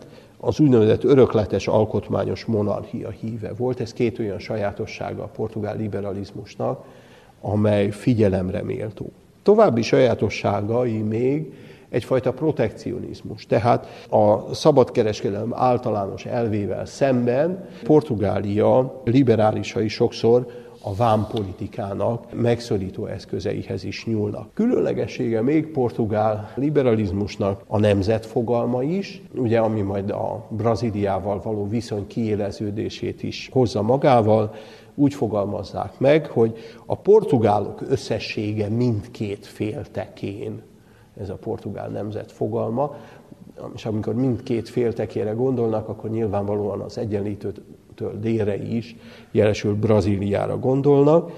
az 0.41 0.61
úgynevezett 0.61 1.05
örökletes 1.05 1.67
alkotmányos 1.67 2.45
monarchia 2.45 3.11
híve 3.11 3.53
volt. 3.57 3.81
Ez 3.81 3.93
két 3.93 4.19
olyan 4.19 4.39
sajátossága 4.39 5.23
a 5.23 5.31
portugál 5.37 5.77
liberalizmusnak, 5.77 6.85
amely 7.41 7.91
figyelemre 7.91 8.63
méltó. 8.63 9.11
További 9.43 9.83
sajátosságai 9.83 11.03
még 11.03 11.53
egyfajta 11.89 12.33
protekcionizmus. 12.33 13.47
Tehát 13.47 13.87
a 14.11 14.55
szabadkereskedelem 14.55 15.55
általános 15.55 16.25
elvével 16.25 16.87
szemben 16.87 17.69
Portugália 17.85 19.01
liberálisai 19.05 19.89
sokszor 19.89 20.47
a 20.83 20.95
vámpolitikának 20.95 22.35
megszorító 22.35 23.07
eszközeihez 23.07 23.85
is 23.85 24.05
nyúlnak. 24.07 24.55
Különlegessége 24.55 25.43
még 25.43 25.67
portugál 25.67 26.53
liberalizmusnak 26.55 27.63
a 27.67 27.79
nemzetfogalma 27.79 28.83
is, 28.83 29.23
ugye 29.35 29.59
ami 29.59 29.81
majd 29.81 30.11
a 30.11 30.47
Brazíliával 30.49 31.41
való 31.43 31.69
viszony 31.69 32.07
kiéleződését 32.07 33.23
is 33.23 33.49
hozza 33.53 33.83
magával, 33.83 34.55
úgy 34.95 35.15
fogalmazzák 35.15 35.99
meg, 35.99 36.27
hogy 36.27 36.57
a 36.87 36.95
portugálok 36.97 37.81
összessége 37.89 38.69
mindkét 38.69 39.47
fél 39.47 39.83
tekén 39.93 40.63
ez 41.21 41.29
a 41.29 41.35
portugál 41.35 41.89
nemzet 41.89 42.33
fogalma, 42.33 42.97
és 43.75 43.87
amikor 43.87 44.15
mindkét 44.15 44.69
féltekére 44.69 45.31
gondolnak, 45.31 45.89
akkor 45.89 46.11
nyilvánvalóan 46.11 46.81
az 46.81 46.99
egyenlítőtől 46.99 48.19
délre 48.21 48.57
is, 48.57 48.97
jelesül 49.31 49.75
Brazíliára 49.75 50.59
gondolnak, 50.59 51.33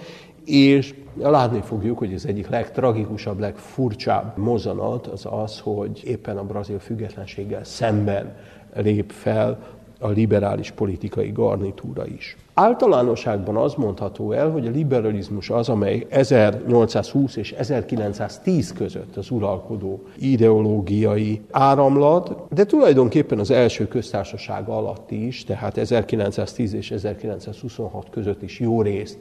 és 0.44 0.94
látni 1.16 1.60
fogjuk, 1.60 1.98
hogy 1.98 2.14
az 2.14 2.26
egyik 2.26 2.48
legtragikusabb, 2.48 3.38
legfurcsább 3.38 4.36
mozanat 4.36 5.06
az 5.06 5.26
az, 5.30 5.60
hogy 5.60 6.02
éppen 6.04 6.36
a 6.36 6.44
brazil 6.44 6.78
függetlenséggel 6.78 7.64
szemben 7.64 8.36
lép 8.74 9.10
fel 9.10 9.58
a 10.00 10.08
liberális 10.08 10.70
politikai 10.70 11.30
garnitúra 11.30 12.06
is. 12.06 12.36
Általánosságban 12.54 13.56
az 13.56 13.74
mondható 13.74 14.32
el, 14.32 14.50
hogy 14.50 14.66
a 14.66 14.70
liberalizmus 14.70 15.50
az, 15.50 15.68
amely 15.68 16.06
1820 16.08 17.36
és 17.36 17.52
1910 17.52 18.72
között 18.72 19.16
az 19.16 19.30
uralkodó 19.30 20.02
ideológiai 20.18 21.40
áramlat, 21.50 22.34
de 22.54 22.64
tulajdonképpen 22.64 23.38
az 23.38 23.50
első 23.50 23.88
köztársaság 23.88 24.68
alatt 24.68 25.10
is, 25.10 25.44
tehát 25.44 25.76
1910 25.76 26.74
és 26.74 26.90
1926 26.90 28.06
között 28.10 28.42
is 28.42 28.60
jó 28.60 28.82
részt 28.82 29.18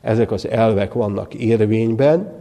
ezek 0.00 0.30
az 0.30 0.48
elvek 0.48 0.92
vannak 0.92 1.34
érvényben, 1.34 2.32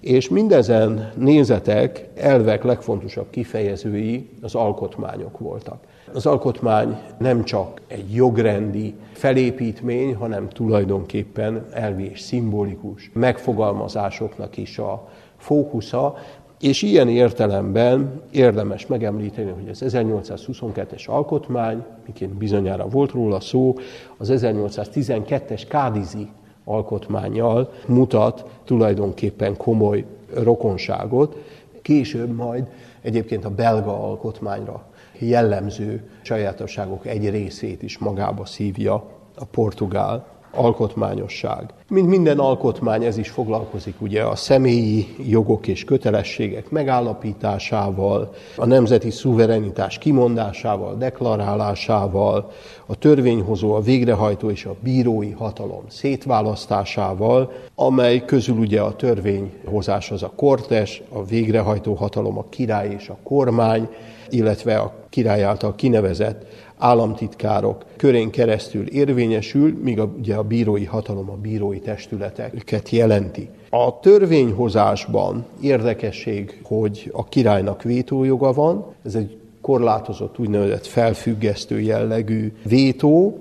és 0.00 0.28
mindezen 0.28 1.12
nézetek, 1.16 2.08
elvek 2.14 2.64
legfontosabb 2.64 3.30
kifejezői 3.30 4.28
az 4.40 4.54
alkotmányok 4.54 5.38
voltak. 5.38 5.84
Az 6.14 6.26
alkotmány 6.26 6.98
nem 7.18 7.44
csak 7.44 7.80
egy 7.86 8.14
jogrendi 8.14 8.94
felépítmény, 9.12 10.14
hanem 10.14 10.48
tulajdonképpen 10.48 11.66
elvi 11.72 12.10
és 12.10 12.20
szimbolikus 12.20 13.10
megfogalmazásoknak 13.12 14.56
is 14.56 14.78
a 14.78 15.08
fókusza, 15.36 16.16
és 16.60 16.82
ilyen 16.82 17.08
értelemben 17.08 18.22
érdemes 18.30 18.86
megemlíteni, 18.86 19.50
hogy 19.50 19.68
az 19.68 19.84
1822-es 19.86 21.08
alkotmány, 21.08 21.84
miként 22.06 22.34
bizonyára 22.34 22.88
volt 22.88 23.10
róla 23.10 23.40
szó, 23.40 23.74
az 24.16 24.28
1812-es 24.32 25.62
Kádizi 25.68 26.28
alkotmányjal 26.64 27.72
mutat 27.86 28.44
tulajdonképpen 28.64 29.56
komoly 29.56 30.04
rokonságot. 30.34 31.36
Később 31.82 32.34
majd 32.34 32.66
egyébként 33.00 33.44
a 33.44 33.50
belga 33.50 34.04
alkotmányra 34.04 34.90
jellemző 35.28 36.10
sajátosságok 36.22 37.06
egy 37.06 37.30
részét 37.30 37.82
is 37.82 37.98
magába 37.98 38.44
szívja 38.44 38.94
a 39.38 39.44
portugál 39.44 40.32
alkotmányosság. 40.54 41.70
Mint 41.88 42.08
minden 42.08 42.38
alkotmány, 42.38 43.04
ez 43.04 43.16
is 43.16 43.30
foglalkozik 43.30 44.00
ugye 44.00 44.22
a 44.22 44.36
személyi 44.36 45.06
jogok 45.26 45.66
és 45.66 45.84
kötelességek 45.84 46.70
megállapításával, 46.70 48.34
a 48.56 48.66
nemzeti 48.66 49.10
szuverenitás 49.10 49.98
kimondásával, 49.98 50.96
deklarálásával, 50.96 52.50
a 52.86 52.94
törvényhozó, 52.94 53.74
a 53.74 53.80
végrehajtó 53.80 54.50
és 54.50 54.64
a 54.64 54.76
bírói 54.82 55.30
hatalom 55.30 55.82
szétválasztásával, 55.88 57.52
amely 57.74 58.24
közül 58.24 58.56
ugye 58.56 58.80
a 58.80 58.96
törvényhozás 58.96 60.10
az 60.10 60.22
a 60.22 60.32
kortes, 60.36 61.02
a 61.08 61.24
végrehajtó 61.24 61.94
hatalom 61.94 62.38
a 62.38 62.44
király 62.48 62.90
és 62.98 63.08
a 63.08 63.16
kormány, 63.22 63.88
illetve 64.32 64.76
a 64.78 64.94
király 65.08 65.42
által 65.42 65.74
kinevezett 65.74 66.46
államtitkárok 66.78 67.84
körén 67.96 68.30
keresztül 68.30 68.86
érvényesül, 68.86 69.78
míg 69.82 70.00
a, 70.00 70.12
ugye 70.18 70.34
a 70.34 70.42
bírói 70.42 70.84
hatalom 70.84 71.30
a 71.30 71.36
bírói 71.36 71.78
testületeket 71.78 72.90
jelenti. 72.90 73.48
A 73.70 74.00
törvényhozásban 74.00 75.46
érdekesség, 75.60 76.60
hogy 76.62 77.10
a 77.12 77.24
királynak 77.24 77.82
vétójoga 77.82 78.52
van, 78.52 78.86
ez 79.04 79.14
egy 79.14 79.36
korlátozott 79.60 80.38
úgynevezett 80.38 80.86
felfüggesztő 80.86 81.80
jellegű 81.80 82.52
vétó, 82.64 83.38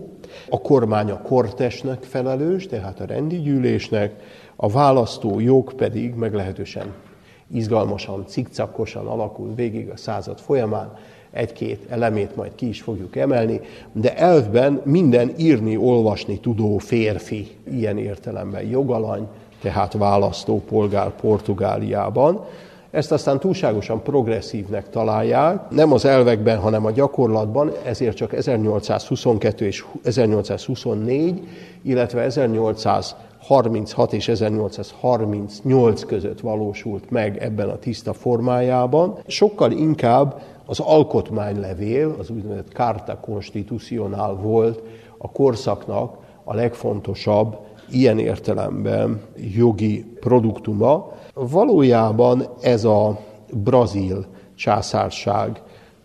a 0.50 0.62
kormány 0.62 1.12
a 1.12 1.22
kortesnek 1.22 2.04
felelős, 2.04 2.68
tehát 2.68 3.00
a 3.00 3.06
rendi 3.06 3.42
gyűlésnek, 3.42 4.14
a 4.56 4.70
választó 4.70 5.40
jog 5.40 5.74
pedig 5.74 6.14
meglehetősen 6.14 6.94
izgalmasan, 7.54 8.26
cikcakosan 8.28 9.08
alakul 9.08 9.54
végig 9.56 9.90
a 9.90 9.98
század 9.98 10.40
folyamán, 10.40 10.94
egy-két 11.32 11.86
elemét 11.90 12.36
majd 12.36 12.56
ki 12.56 12.68
is 12.68 12.82
fogjuk 12.82 13.16
emelni, 13.16 13.60
de 13.92 14.18
elvben 14.18 14.82
minden 14.84 15.32
írni, 15.38 15.78
olvasni 15.78 16.40
tudó 16.40 16.78
férfi 16.78 17.48
ilyen 17.72 17.98
értelemben 17.98 18.64
jogalany, 18.64 19.28
tehát 19.62 19.94
választópolgár 19.94 21.10
Portugáliában. 21.10 22.46
Ezt 22.92 23.12
aztán 23.12 23.40
túlságosan 23.40 24.04
progresszívnek 24.04 24.90
találják, 24.90 25.70
nem 25.70 25.94
az 25.94 26.06
elvekben, 26.06 26.60
hanem 26.60 26.86
a 26.86 26.92
gyakorlatban, 26.92 27.72
ezért 27.86 28.16
csak 28.16 28.34
1822 28.34 29.66
és 29.66 29.86
1824, 30.04 31.48
illetve 31.82 32.22
1836 33.42 34.14
és 34.14 34.28
1838 34.28 36.04
között 36.04 36.40
valósult 36.40 37.10
meg 37.10 37.38
ebben 37.38 37.70
a 37.70 37.80
tiszta 37.80 38.14
formájában. 38.14 39.18
Sokkal 39.28 39.72
inkább 39.72 40.42
az 40.66 40.80
alkotmánylevél, 40.80 42.16
az 42.20 42.30
úgynevezett 42.30 42.72
Carta 42.72 43.20
Constitucional 43.20 44.36
volt 44.36 44.82
a 45.18 45.32
korszaknak 45.32 46.18
a 46.44 46.56
legfontosabb 46.56 47.58
ilyen 47.90 48.20
értelemben 48.20 49.22
jogi 49.56 50.06
produktuma. 50.20 51.12
Valójában 51.34 52.44
ez 52.62 52.84
a 52.84 53.20
brazil 53.54 54.26
császárság 54.56 55.62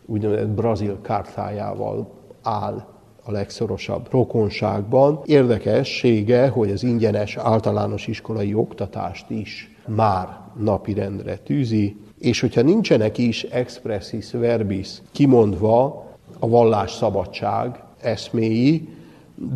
úgynevezett 0.07 0.49
brazil 0.49 1.01
kártájával 1.03 2.11
áll 2.43 2.96
a 3.27 3.33
legszorosabb 3.33 4.09
rokonságban. 4.11 5.21
Érdekessége, 5.25 6.49
hogy 6.49 6.71
az 6.71 6.83
ingyenes 6.83 7.37
általános 7.37 8.07
iskolai 8.07 8.55
oktatást 8.55 9.31
is 9.31 9.71
már 9.87 10.29
napirendre 10.59 11.37
tűzi, 11.37 11.97
és 12.19 12.41
hogyha 12.41 12.63
nincsenek 12.63 13.19
is 13.19 13.43
expressis 13.43 14.31
verbis 14.31 14.89
kimondva 15.13 16.07
a 16.39 16.49
vallás 16.49 16.93
szabadság 16.93 17.83
eszméi, 18.01 18.89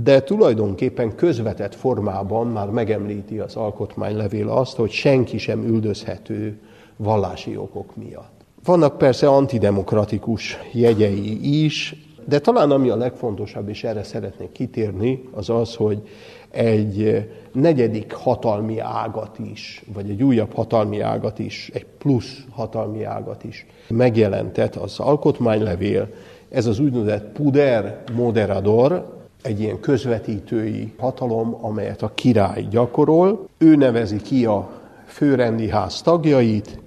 de 0.02 0.22
tulajdonképpen 0.22 1.14
közvetett 1.14 1.74
formában 1.74 2.46
már 2.46 2.68
megemlíti 2.68 3.38
az 3.38 3.56
alkotmánylevél 3.56 4.48
azt, 4.48 4.76
hogy 4.76 4.90
senki 4.90 5.38
sem 5.38 5.64
üldözhető 5.64 6.58
vallási 6.96 7.56
okok 7.56 7.96
miatt. 7.96 8.40
Vannak 8.64 8.98
persze 8.98 9.28
antidemokratikus 9.28 10.58
jegyei 10.72 11.64
is, 11.64 12.09
de 12.24 12.38
talán 12.38 12.70
ami 12.70 12.88
a 12.88 12.96
legfontosabb, 12.96 13.68
és 13.68 13.84
erre 13.84 14.02
szeretnék 14.02 14.52
kitérni, 14.52 15.22
az 15.32 15.50
az, 15.50 15.74
hogy 15.74 16.08
egy 16.50 17.28
negyedik 17.52 18.12
hatalmi 18.12 18.78
ágat 18.78 19.38
is, 19.38 19.84
vagy 19.92 20.10
egy 20.10 20.22
újabb 20.22 20.54
hatalmi 20.54 21.00
ágat 21.00 21.38
is, 21.38 21.70
egy 21.72 21.86
plusz 21.98 22.44
hatalmi 22.50 23.04
ágat 23.04 23.44
is 23.44 23.66
megjelentett 23.88 24.74
az 24.74 24.98
alkotmánylevél. 24.98 26.08
Ez 26.48 26.66
az 26.66 26.78
úgynevezett 26.78 27.32
puder 27.32 28.02
moderador, 28.12 29.18
egy 29.42 29.60
ilyen 29.60 29.80
közvetítői 29.80 30.92
hatalom, 30.98 31.56
amelyet 31.60 32.02
a 32.02 32.12
király 32.14 32.66
gyakorol. 32.70 33.48
Ő 33.58 33.74
nevezi 33.74 34.20
ki 34.20 34.44
a 34.44 34.70
főrendi 35.06 35.68
ház 35.68 36.02
tagjait, 36.02 36.78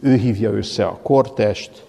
ő 0.00 0.14
hívja 0.14 0.50
össze 0.50 0.84
a 0.84 0.98
kortest, 1.02 1.87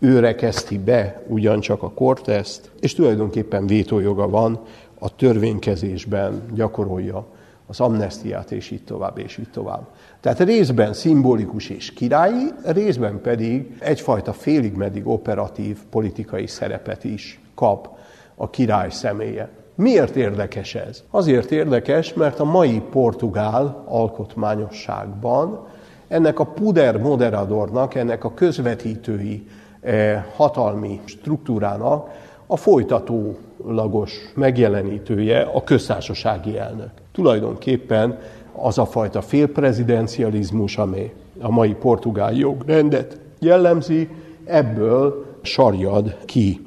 ő 0.00 0.18
rekeszti 0.18 0.78
be 0.78 1.22
ugyancsak 1.26 1.82
a 1.82 1.90
kortest, 1.90 2.70
és 2.80 2.94
tulajdonképpen 2.94 3.66
vétójoga 3.66 4.28
van 4.28 4.60
a 4.98 5.16
törvénykezésben 5.16 6.42
gyakorolja 6.54 7.26
az 7.66 7.80
amnestiát, 7.80 8.52
és 8.52 8.70
így 8.70 8.84
tovább, 8.84 9.18
és 9.18 9.38
így 9.38 9.50
tovább. 9.50 9.86
Tehát 10.20 10.40
részben 10.40 10.92
szimbolikus 10.92 11.68
és 11.68 11.92
királyi, 11.92 12.46
részben 12.64 13.20
pedig 13.20 13.76
egyfajta 13.78 14.32
félig 14.32 14.74
meddig 14.74 15.06
operatív 15.06 15.78
politikai 15.90 16.46
szerepet 16.46 17.04
is 17.04 17.40
kap 17.54 17.88
a 18.34 18.50
király 18.50 18.90
személye. 18.90 19.48
Miért 19.74 20.16
érdekes 20.16 20.74
ez? 20.74 21.02
Azért 21.10 21.50
érdekes, 21.50 22.14
mert 22.14 22.40
a 22.40 22.44
mai 22.44 22.82
portugál 22.90 23.84
alkotmányosságban 23.88 25.66
ennek 26.08 26.38
a 26.38 26.44
puder 26.44 26.96
moderadornak, 26.96 27.94
ennek 27.94 28.24
a 28.24 28.34
közvetítői 28.34 29.46
hatalmi 30.36 31.00
struktúrának 31.04 32.08
a 32.46 32.56
folytatólagos 32.56 34.12
megjelenítője 34.34 35.40
a 35.40 35.64
köztársasági 35.64 36.58
elnök. 36.58 36.90
Tulajdonképpen 37.12 38.18
az 38.52 38.78
a 38.78 38.86
fajta 38.86 39.22
félprezidencializmus, 39.22 40.76
amely 40.76 41.12
a 41.40 41.50
mai 41.50 41.74
portugál 41.74 42.32
jogrendet 42.32 43.20
jellemzi, 43.38 44.08
ebből 44.44 45.26
sarjad 45.42 46.16
ki. 46.24 46.60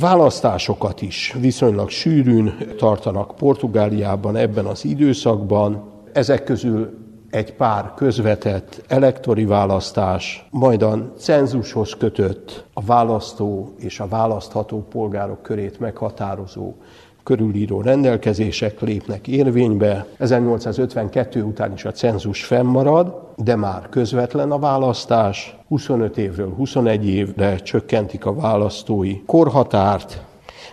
Választásokat 0.00 1.02
is 1.02 1.36
viszonylag 1.40 1.88
sűrűn 1.88 2.56
tartanak 2.76 3.34
Portugáliában 3.36 4.36
ebben 4.36 4.64
az 4.64 4.84
időszakban. 4.84 5.82
Ezek 6.12 6.44
közül 6.44 7.05
egy 7.36 7.52
pár 7.52 7.92
közvetett 7.94 8.82
elektori 8.88 9.44
választás, 9.44 10.46
majd 10.50 10.82
a 10.82 11.12
cenzushoz 11.18 11.94
kötött 11.98 12.64
a 12.72 12.82
választó 12.84 13.74
és 13.78 14.00
a 14.00 14.08
választható 14.08 14.86
polgárok 14.90 15.42
körét 15.42 15.80
meghatározó 15.80 16.74
körülíró 17.22 17.80
rendelkezések 17.80 18.80
lépnek 18.80 19.28
érvénybe. 19.28 20.06
1852 20.18 21.42
után 21.42 21.72
is 21.72 21.84
a 21.84 21.92
cenzus 21.92 22.44
fennmarad, 22.44 23.32
de 23.36 23.56
már 23.56 23.88
közvetlen 23.88 24.50
a 24.50 24.58
választás. 24.58 25.56
25 25.68 26.18
évről 26.18 26.54
21 26.54 27.06
évre 27.06 27.56
csökkentik 27.56 28.26
a 28.26 28.34
választói 28.34 29.22
korhatárt, 29.26 30.24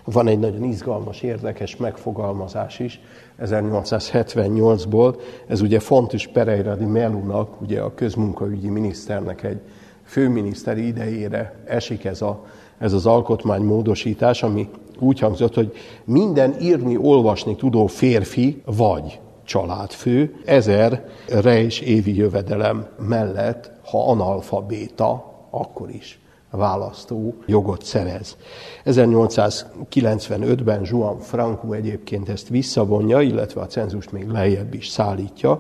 Van 0.04 0.28
egy 0.28 0.40
nagyon 0.40 0.64
izgalmas, 0.64 1.22
érdekes 1.22 1.78
megfogalmazás 1.78 2.80
is 2.80 3.00
1878-ból. 3.46 5.16
Ez 5.48 5.62
ugye 5.62 5.80
Fontos 5.80 6.28
Pereira 6.28 6.76
de 6.76 6.86
Melunak, 6.86 7.62
ugye 7.62 7.82
a 7.82 7.94
közmunkaügyi 7.94 8.70
miniszternek 8.70 9.44
egy 9.44 9.60
főminiszteri 10.04 10.88
idejére 10.88 11.64
esik 11.66 12.06
ez, 12.06 12.22
a, 12.22 12.46
ez 12.78 12.94
az 12.94 13.06
alkotmánymódosítás, 13.06 14.44
ami 14.44 14.70
úgy 15.00 15.20
hangzott, 15.20 15.54
hogy 15.54 15.74
minden 16.06 16.56
írni, 16.62 16.98
olvasni 16.98 17.56
tudó 17.56 17.86
férfi 17.86 18.62
vagy 18.66 19.20
családfő 19.44 20.36
ezer 20.46 21.06
rejs 21.28 21.80
évi 21.80 22.16
jövedelem 22.16 22.88
mellett, 23.08 23.72
ha 23.86 24.10
analfabéta, 24.10 25.32
akkor 25.50 25.90
is 25.90 26.23
választó 26.58 27.36
jogot 27.46 27.84
szerez. 27.84 28.38
1895-ben 28.86 30.82
Juan 30.84 31.20
Franco 31.20 31.72
egyébként 31.72 32.30
ezt 32.30 32.48
visszavonja, 32.48 33.22
illetve 33.22 33.62
a 33.62 33.68
cenzust 33.68 34.12
még 34.12 34.28
lejjebb 34.28 34.74
is 34.74 34.88
szállítja. 34.88 35.60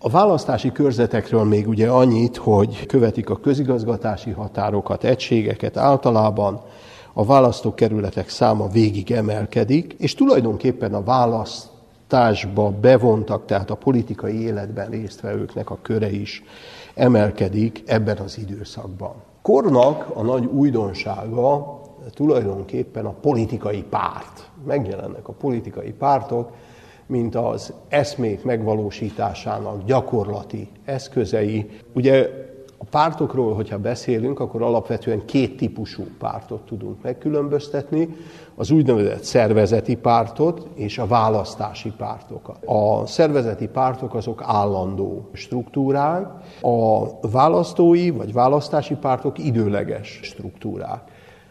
A 0.00 0.08
választási 0.08 0.72
körzetekről 0.72 1.44
még 1.44 1.68
ugye 1.68 1.88
annyit, 1.88 2.36
hogy 2.36 2.86
követik 2.86 3.30
a 3.30 3.40
közigazgatási 3.40 4.30
határokat, 4.30 5.04
egységeket 5.04 5.76
általában, 5.76 6.60
a 7.12 7.24
választókerületek 7.24 8.28
száma 8.28 8.68
végig 8.68 9.10
emelkedik, 9.10 9.94
és 9.98 10.14
tulajdonképpen 10.14 10.94
a 10.94 11.02
választásba 11.02 12.70
bevontak, 12.70 13.46
tehát 13.46 13.70
a 13.70 13.74
politikai 13.74 14.42
életben 14.42 14.90
résztvevőknek 14.90 15.70
a 15.70 15.78
köre 15.82 16.10
is 16.10 16.42
emelkedik 16.98 17.82
ebben 17.86 18.16
az 18.16 18.38
időszakban. 18.38 19.14
Kornak 19.42 20.10
a 20.14 20.22
nagy 20.22 20.44
újdonsága 20.44 21.80
tulajdonképpen 22.14 23.04
a 23.06 23.14
politikai 23.20 23.84
párt. 23.90 24.50
Megjelennek 24.66 25.28
a 25.28 25.32
politikai 25.32 25.92
pártok, 25.92 26.50
mint 27.06 27.34
az 27.34 27.72
eszmék 27.88 28.44
megvalósításának 28.44 29.84
gyakorlati 29.84 30.68
eszközei. 30.84 31.70
Ugye 31.94 32.28
a 32.78 32.84
pártokról, 32.84 33.54
hogyha 33.54 33.78
beszélünk, 33.78 34.40
akkor 34.40 34.62
alapvetően 34.62 35.24
két 35.24 35.56
típusú 35.56 36.06
pártot 36.18 36.60
tudunk 36.60 37.02
megkülönböztetni, 37.02 38.16
az 38.54 38.70
úgynevezett 38.70 39.22
szervezeti 39.22 39.96
pártot 39.96 40.66
és 40.74 40.98
a 40.98 41.06
választási 41.06 41.92
pártokat. 41.96 42.64
A 42.64 43.06
szervezeti 43.06 43.66
pártok 43.66 44.14
azok 44.14 44.42
állandó 44.46 45.28
struktúrák, 45.32 46.26
a 46.60 47.06
választói 47.28 48.10
vagy 48.10 48.32
választási 48.32 48.94
pártok 48.94 49.38
időleges 49.38 50.20
struktúrák. 50.22 51.02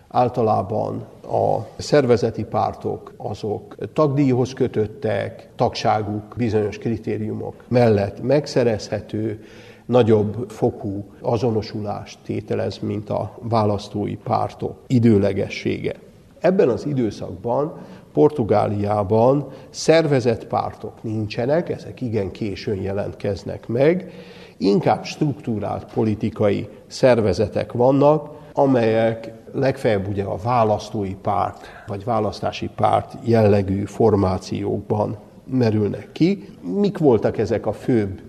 Általában 0.09 1.05
a 1.23 1.57
szervezeti 1.77 2.43
pártok 2.43 3.13
azok 3.17 3.75
tagdíjhoz 3.93 4.53
kötöttek, 4.53 5.49
tagságuk 5.55 6.23
bizonyos 6.37 6.77
kritériumok 6.77 7.63
mellett 7.67 8.21
megszerezhető, 8.21 9.43
nagyobb 9.87 10.49
fokú 10.49 11.03
azonosulást 11.21 12.19
tételez, 12.25 12.79
mint 12.79 13.09
a 13.09 13.37
választói 13.41 14.15
pártok 14.15 14.75
időlegessége. 14.87 15.93
Ebben 16.39 16.69
az 16.69 16.85
időszakban 16.85 17.73
Portugáliában 18.13 19.47
szervezett 19.69 20.47
pártok 20.47 21.03
nincsenek, 21.03 21.69
ezek 21.69 22.01
igen 22.01 22.31
későn 22.31 22.81
jelentkeznek 22.81 23.67
meg, 23.67 24.11
inkább 24.57 25.03
struktúrált 25.03 25.93
politikai 25.93 26.69
szervezetek 26.87 27.71
vannak, 27.71 28.29
amelyek 28.53 29.33
legfeljebb 29.53 30.07
ugye 30.07 30.23
a 30.23 30.37
választói 30.43 31.15
párt 31.21 31.65
vagy 31.87 32.03
választási 32.03 32.69
párt 32.75 33.17
jellegű 33.23 33.83
formációkban 33.83 35.17
merülnek 35.43 36.09
ki. 36.11 36.49
Mik 36.61 36.97
voltak 36.97 37.37
ezek 37.37 37.65
a 37.65 37.73
főbb 37.73 38.21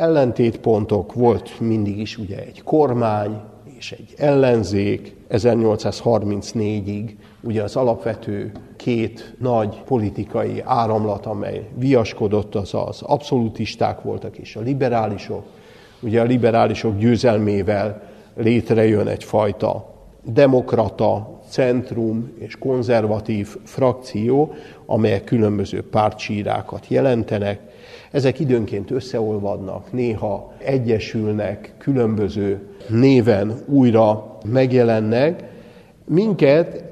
ellentétpontok? 0.00 1.14
Volt 1.14 1.60
mindig 1.60 1.98
is 1.98 2.18
ugye 2.18 2.38
egy 2.38 2.62
kormány 2.62 3.40
és 3.78 3.92
egy 3.92 4.14
ellenzék. 4.16 5.16
1834-ig 5.30 7.10
ugye 7.40 7.62
az 7.62 7.76
alapvető 7.76 8.52
két 8.76 9.34
nagy 9.38 9.82
politikai 9.82 10.62
áramlat, 10.64 11.26
amely 11.26 11.68
viaskodott, 11.74 12.54
az 12.54 12.74
az 12.74 13.02
abszolutisták 13.02 14.02
voltak 14.02 14.38
és 14.38 14.56
a 14.56 14.60
liberálisok. 14.60 15.44
Ugye 16.00 16.20
a 16.20 16.24
liberálisok 16.24 16.98
győzelmével 16.98 18.02
létrejön 18.36 19.06
egyfajta 19.06 19.89
demokrata, 20.24 21.40
centrum 21.48 22.32
és 22.38 22.58
konzervatív 22.58 23.56
frakció, 23.64 24.52
amelyek 24.86 25.24
különböző 25.24 25.82
pártsírákat 25.82 26.88
jelentenek. 26.88 27.60
Ezek 28.10 28.40
időnként 28.40 28.90
összeolvadnak, 28.90 29.92
néha 29.92 30.52
egyesülnek, 30.58 31.74
különböző 31.78 32.68
néven 32.88 33.54
újra 33.66 34.38
megjelennek. 34.44 35.44
Minket 36.04 36.84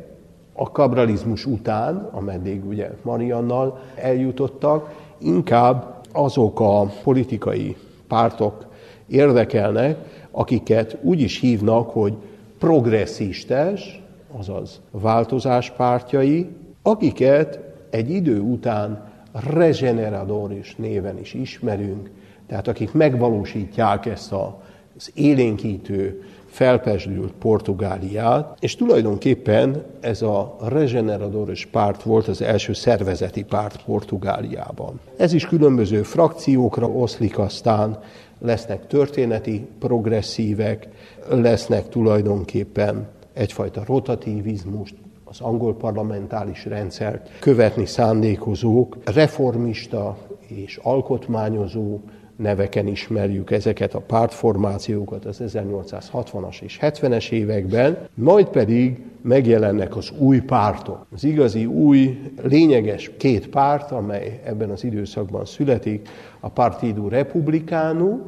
a 0.53 0.71
kabralizmus 0.71 1.47
után, 1.47 2.09
ameddig 2.13 2.67
ugye 2.67 2.91
Mariannal 3.03 3.81
eljutottak, 3.95 4.95
inkább 5.19 5.97
azok 6.13 6.61
a 6.61 6.91
politikai 7.03 7.77
pártok 8.09 8.67
érdekelnek, 9.07 9.97
akiket 10.31 10.97
úgy 11.03 11.21
is 11.21 11.41
hívnak, 11.41 11.91
hogy 11.91 12.17
progresszistes, 12.59 14.03
azaz 14.39 14.81
változás 14.91 15.71
pártjai, 15.71 16.49
akiket 16.83 17.61
egy 17.91 18.11
idő 18.11 18.41
után 18.41 19.13
regeneradoris 19.33 20.77
néven 20.77 21.19
is 21.19 21.35
ismerünk, 21.35 22.11
tehát 22.47 22.69
akik 22.69 22.93
megvalósítják 22.93 24.07
ezt 24.07 24.33
az 24.33 25.11
élénkítő, 25.15 26.23
felpesdült 26.47 27.33
Portugáliát, 27.33 28.57
és 28.61 28.77
tulajdonképpen 28.77 29.85
ez 30.01 30.23
a 30.23 30.57
regeneradoris 30.69 31.67
párt 31.67 32.03
volt 32.03 32.29
az 32.29 32.43
első 32.43 32.73
szervezeti 32.73 33.45
párt 33.45 33.83
Portugáliában. 33.85 35.01
Ez 35.17 35.33
is 35.33 35.47
különböző 35.47 36.03
frakciókra 36.03 36.87
oszlik 36.87 37.39
aztán, 37.39 37.99
lesznek 38.39 38.87
történeti 38.87 39.67
progresszívek, 39.79 40.89
lesznek 41.29 41.89
tulajdonképpen 41.89 43.09
egyfajta 43.33 43.83
rotatívizmust, 43.87 44.95
az 45.25 45.41
angol 45.41 45.77
parlamentális 45.77 46.65
rendszert 46.65 47.31
követni 47.41 47.87
szándékozók, 47.87 48.97
reformista 49.05 50.19
és 50.47 50.77
alkotmányozó 50.83 51.99
neveken 52.39 52.87
ismerjük 52.87 53.51
ezeket 53.51 53.95
a 53.95 54.01
pártformációkat 54.01 55.25
az 55.25 55.43
1860-as 55.45 56.63
és 56.63 56.79
70-es 56.83 57.31
években, 57.31 57.99
majd 58.15 58.47
pedig 58.47 59.03
megjelennek 59.23 59.97
az 59.97 60.13
új 60.19 60.41
pártok. 60.41 61.07
Az 61.15 61.25
igazi 61.25 61.67
új, 61.67 62.19
lényeges 62.43 63.11
két 63.17 63.49
párt, 63.49 63.91
amely 63.91 64.41
ebben 64.45 64.71
az 64.71 64.85
időszakban 64.85 65.45
születik, 65.45 66.09
a 66.41 66.49
Partido 66.49 67.09
Republicano 67.09 68.19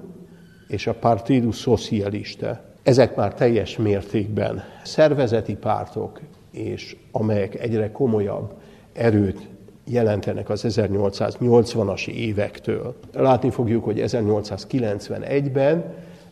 és 0.69 0.87
a 0.87 0.95
Partido 0.95 1.51
Socialista. 1.51 2.61
Ezek 2.83 3.17
már 3.17 3.35
teljes 3.35 3.77
mértékben 3.77 4.63
szervezeti 4.85 5.55
pártok, 5.55 6.21
és 6.51 6.97
amelyek 7.13 7.61
egyre 7.61 7.93
komolyabb 7.93 8.53
erőt 8.93 9.49
jelentenek 9.93 10.49
az 10.49 10.64
1880-as 10.68 12.09
évektől. 12.09 12.95
Látni 13.12 13.51
fogjuk, 13.51 13.84
hogy 13.84 14.03
1891-ben, 14.07 15.84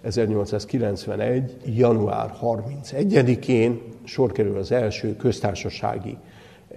1891. 0.02 1.56
január 1.64 2.34
31-én 2.42 3.80
sor 4.04 4.32
kerül 4.32 4.56
az 4.56 4.72
első 4.72 5.16
köztársasági 5.16 6.16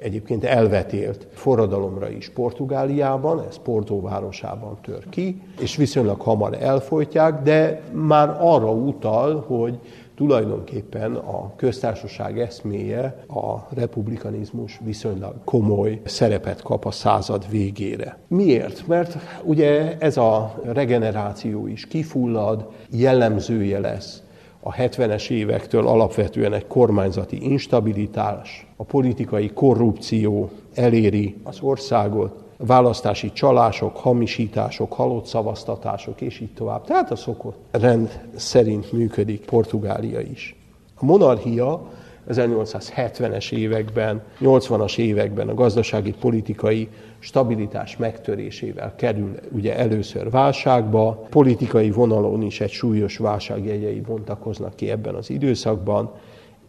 egyébként 0.01 0.43
elvetélt 0.43 1.27
forradalomra 1.33 2.09
is 2.09 2.29
Portugáliában, 2.29 3.43
ez 3.47 3.57
Porto 3.57 4.01
városában 4.01 4.77
tör 4.81 5.09
ki, 5.09 5.41
és 5.59 5.75
viszonylag 5.75 6.21
hamar 6.21 6.57
elfolytják, 6.61 7.41
de 7.41 7.81
már 7.91 8.37
arra 8.39 8.71
utal, 8.71 9.43
hogy 9.47 9.79
tulajdonképpen 10.15 11.15
a 11.15 11.55
köztársaság 11.55 12.39
eszméje, 12.39 13.23
a 13.27 13.67
republikanizmus 13.69 14.79
viszonylag 14.83 15.35
komoly 15.43 16.01
szerepet 16.05 16.61
kap 16.61 16.85
a 16.85 16.91
század 16.91 17.45
végére. 17.49 18.17
Miért? 18.27 18.87
Mert 18.87 19.17
ugye 19.43 19.97
ez 19.97 20.17
a 20.17 20.61
regeneráció 20.63 21.67
is 21.67 21.87
kifullad, 21.87 22.67
jellemzője 22.89 23.79
lesz 23.79 24.21
a 24.63 24.73
70-es 24.73 25.29
évektől 25.29 25.87
alapvetően 25.87 26.53
egy 26.53 26.67
kormányzati 26.67 27.51
instabilitás, 27.51 28.67
a 28.75 28.83
politikai 28.83 29.49
korrupció 29.53 30.49
eléri 30.73 31.35
az 31.43 31.59
országot, 31.61 32.43
választási 32.65 33.31
csalások, 33.31 33.97
hamisítások, 33.97 34.93
halott 34.93 35.25
szavaztatások, 35.25 36.21
és 36.21 36.39
így 36.39 36.53
tovább. 36.53 36.83
Tehát 36.83 37.11
a 37.11 37.15
szokott 37.15 37.57
rend 37.71 38.21
szerint 38.35 38.91
működik 38.91 39.45
Portugália 39.45 40.19
is. 40.19 40.55
A 40.95 41.05
monarchia 41.05 41.81
1870-es 42.29 43.51
években, 43.51 44.21
80-as 44.41 44.97
években 44.97 45.49
a 45.49 45.53
gazdasági 45.53 46.13
politikai 46.19 46.89
stabilitás 47.19 47.97
megtörésével 47.97 48.95
kerül 48.95 49.35
ugye 49.51 49.77
először 49.77 50.29
válságba, 50.29 51.25
politikai 51.29 51.91
vonalon 51.91 52.41
is 52.41 52.61
egy 52.61 52.71
súlyos 52.71 53.17
válságjegyei 53.17 54.01
bontakoznak 54.01 54.75
ki 54.75 54.89
ebben 54.89 55.15
az 55.15 55.29
időszakban, 55.29 56.11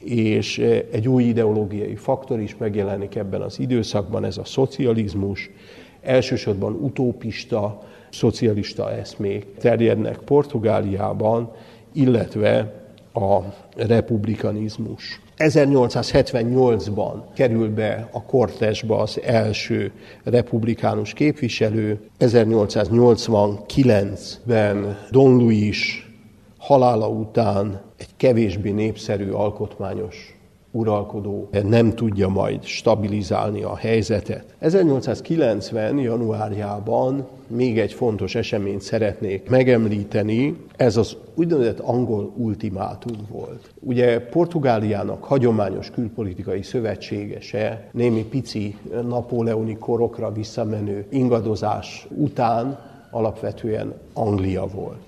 és 0.05 0.59
egy 0.93 1.09
új 1.09 1.23
ideológiai 1.23 1.97
faktor 1.97 2.41
is 2.41 2.57
megjelenik 2.57 3.15
ebben 3.15 3.41
az 3.41 3.59
időszakban, 3.61 4.25
ez 4.25 4.37
a 4.37 4.45
szocializmus, 4.45 5.51
elsősorban 6.03 6.73
utópista, 6.73 7.83
szocialista 8.11 8.93
eszmék 8.93 9.47
terjednek 9.59 10.17
Portugáliában, 10.17 11.51
illetve 11.93 12.81
a 13.15 13.39
republikanizmus. 13.77 15.21
1878-ban 15.39 17.23
kerül 17.35 17.71
be 17.71 18.09
a 18.13 18.23
kortesba 18.23 18.99
az 18.99 19.21
első 19.23 19.93
republikánus 20.25 21.13
képviselő, 21.13 22.01
1889-ben 22.21 24.99
Don 25.11 25.37
Luis 25.37 26.11
halála 26.59 27.09
után 27.09 27.81
egy 27.97 28.17
kevésbé 28.17 28.71
népszerű 28.71 29.31
alkotmányos 29.31 30.32
uralkodó 30.73 31.49
nem 31.63 31.95
tudja 31.95 32.29
majd 32.29 32.65
stabilizálni 32.65 33.63
a 33.63 33.77
helyzetet. 33.77 34.45
1890. 34.59 35.99
januárjában 35.99 37.27
még 37.47 37.79
egy 37.79 37.93
fontos 37.93 38.35
eseményt 38.35 38.81
szeretnék 38.81 39.49
megemlíteni, 39.49 40.57
ez 40.77 40.97
az 40.97 41.17
úgynevezett 41.35 41.79
angol 41.79 42.33
ultimátum 42.37 43.17
volt. 43.31 43.71
Ugye 43.81 44.21
Portugáliának 44.21 45.25
hagyományos 45.25 45.91
külpolitikai 45.91 46.63
szövetségese 46.63 47.89
némi 47.93 48.25
pici 48.25 48.77
napóleoni 49.09 49.77
korokra 49.79 50.33
visszamenő 50.33 51.07
ingadozás 51.09 52.07
után 52.17 52.79
alapvetően 53.11 53.95
Anglia 54.13 54.67
volt 54.67 55.01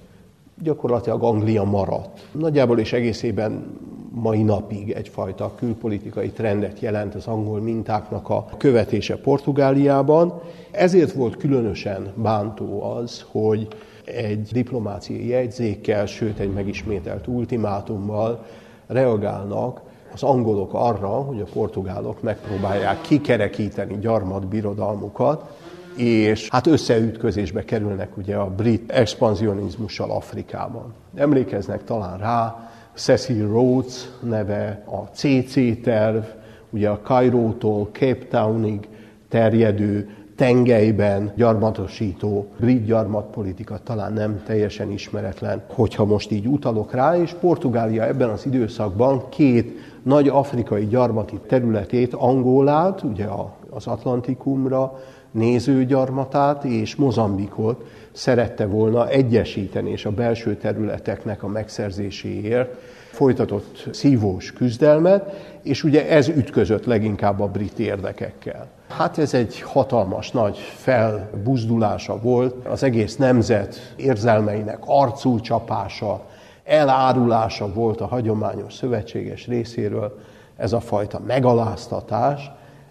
gyakorlatilag 0.63 1.23
Anglia 1.23 1.65
maradt. 1.65 2.27
Nagyjából 2.33 2.79
és 2.79 2.93
egészében 2.93 3.79
mai 4.15 4.43
napig 4.43 4.91
egyfajta 4.91 5.55
külpolitikai 5.55 6.31
trendet 6.31 6.81
jelent 6.81 7.15
az 7.15 7.27
angol 7.27 7.61
mintáknak 7.61 8.29
a 8.29 8.47
követése 8.57 9.17
Portugáliában. 9.17 10.41
Ezért 10.71 11.13
volt 11.13 11.37
különösen 11.37 12.13
bántó 12.17 12.83
az, 12.83 13.25
hogy 13.31 13.69
egy 14.05 14.49
diplomáciai 14.53 15.29
jegyzékkel, 15.29 16.07
sőt 16.07 16.39
egy 16.39 16.53
megismételt 16.53 17.27
ultimátummal 17.27 18.45
reagálnak 18.87 19.81
az 20.13 20.23
angolok 20.23 20.75
arra, 20.75 21.09
hogy 21.09 21.41
a 21.41 21.53
portugálok 21.53 22.23
megpróbálják 22.23 23.01
kikerekíteni 23.01 23.99
gyarmatbirodalmukat, 23.99 25.59
és 25.97 26.49
hát 26.49 26.67
összeütközésbe 26.67 27.65
kerülnek 27.65 28.17
ugye 28.17 28.37
a 28.37 28.51
brit 28.51 28.91
expanzionizmussal 28.91 30.11
Afrikában. 30.11 30.95
Emlékeznek 31.15 31.85
talán 31.85 32.19
rá, 32.19 32.69
Cecil 32.95 33.47
Rhodes 33.47 34.11
neve, 34.21 34.85
a 34.87 35.17
CC 35.17 35.83
terv, 35.83 36.25
ugye 36.71 36.89
a 36.89 37.01
Kairótól 37.03 37.89
Cape 37.93 38.27
Townig 38.31 38.89
terjedő 39.29 40.09
tengelyben 40.37 41.33
gyarmatosító 41.37 42.47
brit 42.61 42.85
gyarmatpolitika 42.85 43.79
talán 43.85 44.13
nem 44.13 44.43
teljesen 44.47 44.91
ismeretlen, 44.91 45.63
hogyha 45.75 46.05
most 46.05 46.31
így 46.31 46.47
utalok 46.47 46.93
rá, 46.93 47.17
és 47.17 47.33
Portugália 47.41 48.07
ebben 48.07 48.29
az 48.29 48.47
időszakban 48.47 49.29
két 49.29 49.79
nagy 50.03 50.29
afrikai 50.29 50.87
gyarmati 50.87 51.41
területét, 51.47 52.15
Angolát, 52.15 53.03
ugye 53.03 53.27
az 53.71 53.87
Atlantikumra 53.87 55.01
nézőgyarmatát 55.35 56.65
és 56.65 56.97
Mozambikot 56.97 57.85
szerette 58.13 58.67
volna 58.67 59.09
egyesíteni, 59.09 59.91
és 59.91 60.05
a 60.05 60.11
belső 60.11 60.57
területeknek 60.57 61.43
a 61.43 61.49
megszerzéséért 61.49 62.75
folytatott 63.11 63.89
szívós 63.93 64.53
küzdelmet, 64.53 65.31
és 65.63 65.85
ugye 65.85 66.09
ez 66.09 66.29
ütközött 66.29 66.85
leginkább 66.85 67.41
a 67.41 67.47
brit 67.47 67.79
érdekekkel. 67.79 68.67
Hát 68.89 69.19
ez 69.19 69.35
egy 69.35 69.61
hatalmas 69.61 70.31
nagy 70.31 70.57
felbuzdulása 70.59 72.21
volt, 72.21 72.67
az 72.67 72.83
egész 72.83 73.17
nemzet 73.17 73.95
érzelmeinek 73.97 74.79
arcul 74.87 75.41
csapása, 75.41 76.27
elárulása 76.65 77.73
volt 77.73 78.01
a 78.01 78.07
hagyományos 78.07 78.75
szövetséges 78.75 79.47
részéről, 79.47 80.19
ez 80.57 80.73
a 80.73 80.81
fajta 80.81 81.21
megaláztatás, 81.27 82.51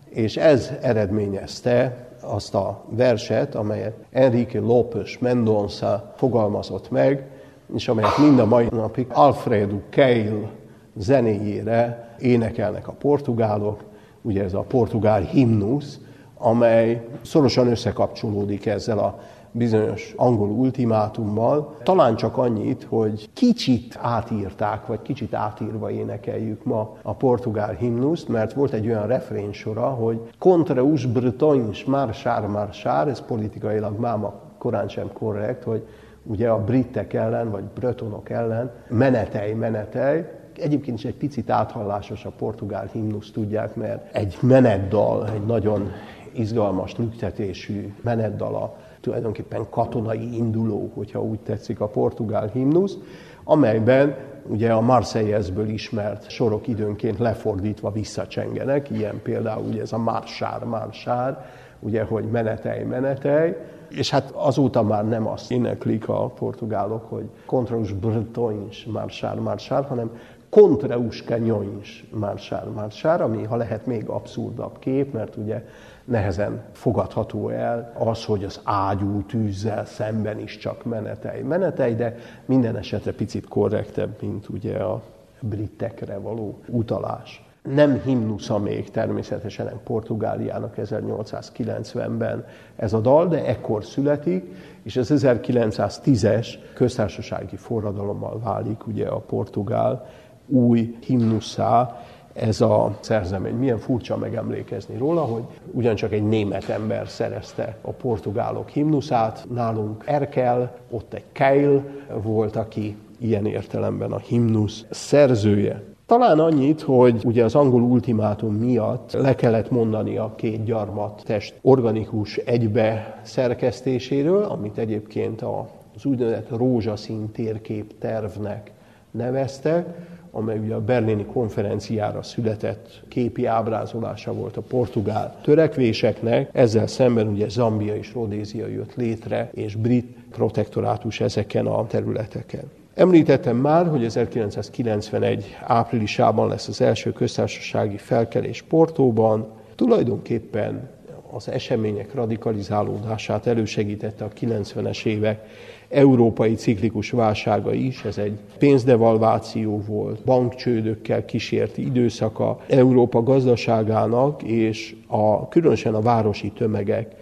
és 0.10 0.38
ez 0.38 0.72
eredményezte 0.82 2.08
azt 2.24 2.55
a 2.55 2.84
verset, 2.89 3.55
amelyet 3.55 3.95
Enrique 4.11 4.61
López 4.61 5.17
Mendonça 5.19 6.13
fogalmazott 6.15 6.91
meg, 6.91 7.28
és 7.76 7.88
amelyet 7.88 8.17
mind 8.17 8.39
a 8.39 8.45
mai 8.45 8.67
napig 8.71 9.07
Alfredo 9.09 9.78
Keil 9.89 10.49
zenéjére 10.95 12.15
énekelnek 12.19 12.88
a 12.88 12.91
portugálok, 12.91 13.84
ugye 14.21 14.43
ez 14.43 14.53
a 14.53 14.61
portugál 14.61 15.21
himnusz, 15.21 15.99
amely 16.38 17.07
szorosan 17.21 17.67
összekapcsolódik 17.67 18.65
ezzel 18.65 18.99
a 18.99 19.19
bizonyos 19.54 20.14
angol 20.18 20.49
ultimátummal. 20.49 21.78
Talán 21.84 22.16
csak 22.16 22.38
annyit, 22.38 22.86
hogy 22.89 23.30
kicsit 23.34 23.97
átírták, 24.01 24.88
vagy 24.88 25.01
kicsit 25.01 25.34
átírva 25.34 25.91
énekeljük 25.91 26.64
ma 26.64 26.97
a 27.01 27.14
portugál 27.14 27.74
himnuszt, 27.74 28.28
mert 28.28 28.54
volt 28.54 28.74
egy 28.74 28.88
olyan 28.88 29.08
refrénsora, 29.08 29.88
hogy 29.89 30.22
contra 30.39 30.84
us 30.84 31.06
bretões 31.06 31.84
marchar 31.84 32.47
marchar, 32.47 33.08
ez 33.08 33.22
politikailag 33.22 33.99
máma 33.99 34.34
korán 34.58 34.88
sem 34.88 35.12
korrekt, 35.14 35.64
hogy 35.64 35.88
ugye 36.24 36.49
a 36.49 36.64
britek 36.64 37.14
ellen, 37.14 37.51
vagy 37.51 37.64
bretonok 37.64 38.30
ellen 38.30 38.72
menetej, 38.89 39.54
menetej, 39.54 40.41
Egyébként 40.58 40.97
is 40.97 41.06
egy 41.06 41.16
picit 41.16 41.49
áthallásos 41.49 42.26
a 42.26 42.32
portugál 42.38 42.89
himnusz, 42.91 43.32
tudják, 43.32 43.76
mert 43.76 44.16
egy 44.16 44.38
menetdal, 44.41 45.30
egy 45.30 45.45
nagyon 45.45 45.91
izgalmas, 46.36 46.98
lüktetésű 46.98 47.94
menetdala 48.02 48.76
tulajdonképpen 49.02 49.66
katonai 49.70 50.36
induló, 50.38 50.92
hogyha 50.94 51.22
úgy 51.22 51.40
tetszik 51.40 51.80
a 51.80 51.88
portugál 51.88 52.48
himnusz, 52.48 52.98
amelyben 53.44 54.16
ugye 54.48 54.72
a 54.72 54.82
Marseillesből 54.82 55.70
ismert 55.70 56.30
sorok 56.30 56.68
időnként 56.68 57.20
lefordítva 57.20 57.92
visszacsengenek, 57.92 58.90
ilyen 58.90 59.22
például 59.24 59.66
ugye 59.68 59.82
ez 59.82 59.94
a 59.94 59.98
marsár, 59.98 60.64
marsár, 60.64 61.46
ugye, 61.80 62.04
hogy 62.04 62.24
menetej, 62.24 62.84
menetej, 62.84 63.58
és 63.90 64.10
hát 64.10 64.32
azóta 64.32 64.84
már 64.84 65.08
nem 65.08 65.28
azt 65.28 65.52
éneklik 65.52 66.10
a 66.10 66.28
portugálok, 66.28 67.10
hogy 67.10 67.30
contra 67.46 67.78
os 67.78 67.92
bretões 67.92 68.86
marsár, 68.86 69.40
marsár, 69.40 69.86
hanem 69.86 70.12
contra 70.50 70.98
os 70.98 71.24
canhões 71.24 72.06
marsár, 72.12 72.68
marsár, 72.76 73.22
ami 73.22 73.44
ha 73.44 73.56
lehet 73.56 73.86
még 73.86 74.08
abszurdabb 74.08 74.80
kép, 74.80 75.14
mert 75.14 75.36
ugye 75.36 75.66
nehezen 76.06 76.62
fogadható 76.72 77.49
el 77.49 77.93
az, 77.97 78.26
hogy 78.26 78.43
az 78.43 78.60
ágyú 78.64 79.22
tűzzel 79.22 79.86
szemben 79.86 80.39
is 80.39 80.58
csak 80.58 80.84
menetej. 80.86 81.41
Menetej, 81.41 81.95
de 81.95 82.16
minden 82.45 82.78
esetre 82.78 83.12
picit 83.12 83.47
korrektebb, 83.47 84.22
mint 84.22 84.49
ugye 84.49 84.78
a 84.78 85.01
britekre 85.39 86.18
való 86.18 86.60
utalás. 86.68 87.45
Nem 87.70 88.01
himnusza 88.01 88.60
még 88.60 88.91
természetesen 88.91 89.80
Portugáliának 89.84 90.74
1890-ben 90.78 92.45
ez 92.76 92.93
a 92.93 92.99
dal, 92.99 93.28
de 93.28 93.45
ekkor 93.45 93.84
születik, 93.84 94.56
és 94.84 94.95
az 94.95 95.12
1910-es 95.16 96.47
köztársasági 96.74 97.56
forradalommal 97.56 98.39
válik 98.39 98.88
ugye 98.88 99.08
a 99.08 99.20
portugál 99.20 100.06
új 100.47 100.97
himnuszá, 101.01 102.01
ez 102.34 102.62
a 102.62 102.98
szerzemény. 103.00 103.56
Milyen 103.56 103.78
furcsa 103.78 104.18
megemlékezni 104.18 104.98
róla, 104.98 105.22
hogy 105.22 105.44
ugyancsak 105.72 106.12
egy 106.12 106.28
német 106.28 106.70
ember 106.70 107.08
szerezte 107.08 107.78
a 107.82 107.92
portugálok 107.92 108.70
himnuszát, 108.70 109.46
nálunk 109.54 110.04
Erkel, 110.06 110.76
ott 110.90 111.14
egy 111.14 111.24
Keil 111.32 111.84
volt, 112.22 112.56
aki 112.56 112.98
ilyen 113.18 113.46
értelemben 113.46 114.12
a 114.12 114.18
himnusz 114.18 114.86
szerzője. 114.90 115.84
Talán 116.06 116.40
annyit, 116.40 116.82
hogy 116.82 117.22
ugye 117.26 117.44
az 117.44 117.56
angol 117.56 117.82
ultimátum 117.82 118.54
miatt 118.56 119.12
le 119.12 119.36
kellett 119.36 119.72
mondani 119.72 120.18
a 120.18 120.34
két 120.36 120.64
gyarmat 120.64 121.22
test 121.26 121.56
organikus 121.62 122.38
egybe 122.38 123.20
szerkesztéséről, 123.22 124.44
amit 124.44 124.78
egyébként 124.78 125.42
az 125.42 126.06
úgynevezett 126.06 126.50
rózsaszín 126.50 127.32
térkép 127.32 127.98
tervnek 128.00 128.72
neveztek, 129.12 129.88
amely 130.36 130.58
ugye 130.58 130.74
a 130.74 130.82
berlini 130.82 131.26
konferenciára 131.26 132.24
született 132.24 133.02
képi 133.08 133.46
ábrázolása 133.46 134.34
volt 134.34 134.58
a 134.58 134.62
portugál 134.62 135.40
törekvéseknek, 135.42 136.50
ezzel 136.52 136.88
szemben 136.88 137.28
ugye 137.28 137.50
Zambia 137.50 137.96
és 137.96 138.14
Rodézia 138.14 138.68
jött 138.68 138.96
létre, 138.96 139.50
és 139.54 139.76
brit 139.76 140.18
protektorátus 140.32 141.20
ezeken 141.20 141.66
a 141.66 141.88
területeken. 141.88 142.64
Említettem 142.94 143.58
már, 143.58 143.88
hogy 143.88 144.04
1991 144.06 145.58
áprilisában 145.64 146.48
lesz 146.48 146.68
az 146.68 146.82
első 146.82 147.12
köztársasági 147.12 147.98
felkelés 147.98 148.62
Portóban. 148.62 149.48
Tulajdonképpen 149.76 150.90
az 151.32 151.50
események 151.50 152.14
radikalizálódását 152.14 153.48
elősegítette 153.48 154.26
a 154.26 154.30
90-es 154.40 155.06
évek 155.06 155.48
európai 155.94 156.54
ciklikus 156.54 157.12
válsága 157.12 157.74
is, 157.74 158.04
ez 158.04 158.18
egy 158.18 158.38
pénzdevalváció 158.58 159.84
volt, 159.88 160.24
bankcsődökkel 160.24 161.26
kísérti 161.26 161.86
időszaka 161.86 162.60
Európa 162.68 163.24
gazdaságának, 163.24 164.44
és 164.44 164.96
a, 165.08 165.48
különösen 165.48 165.94
a 165.94 166.02
városi 166.02 166.52
tömegek 166.52 167.16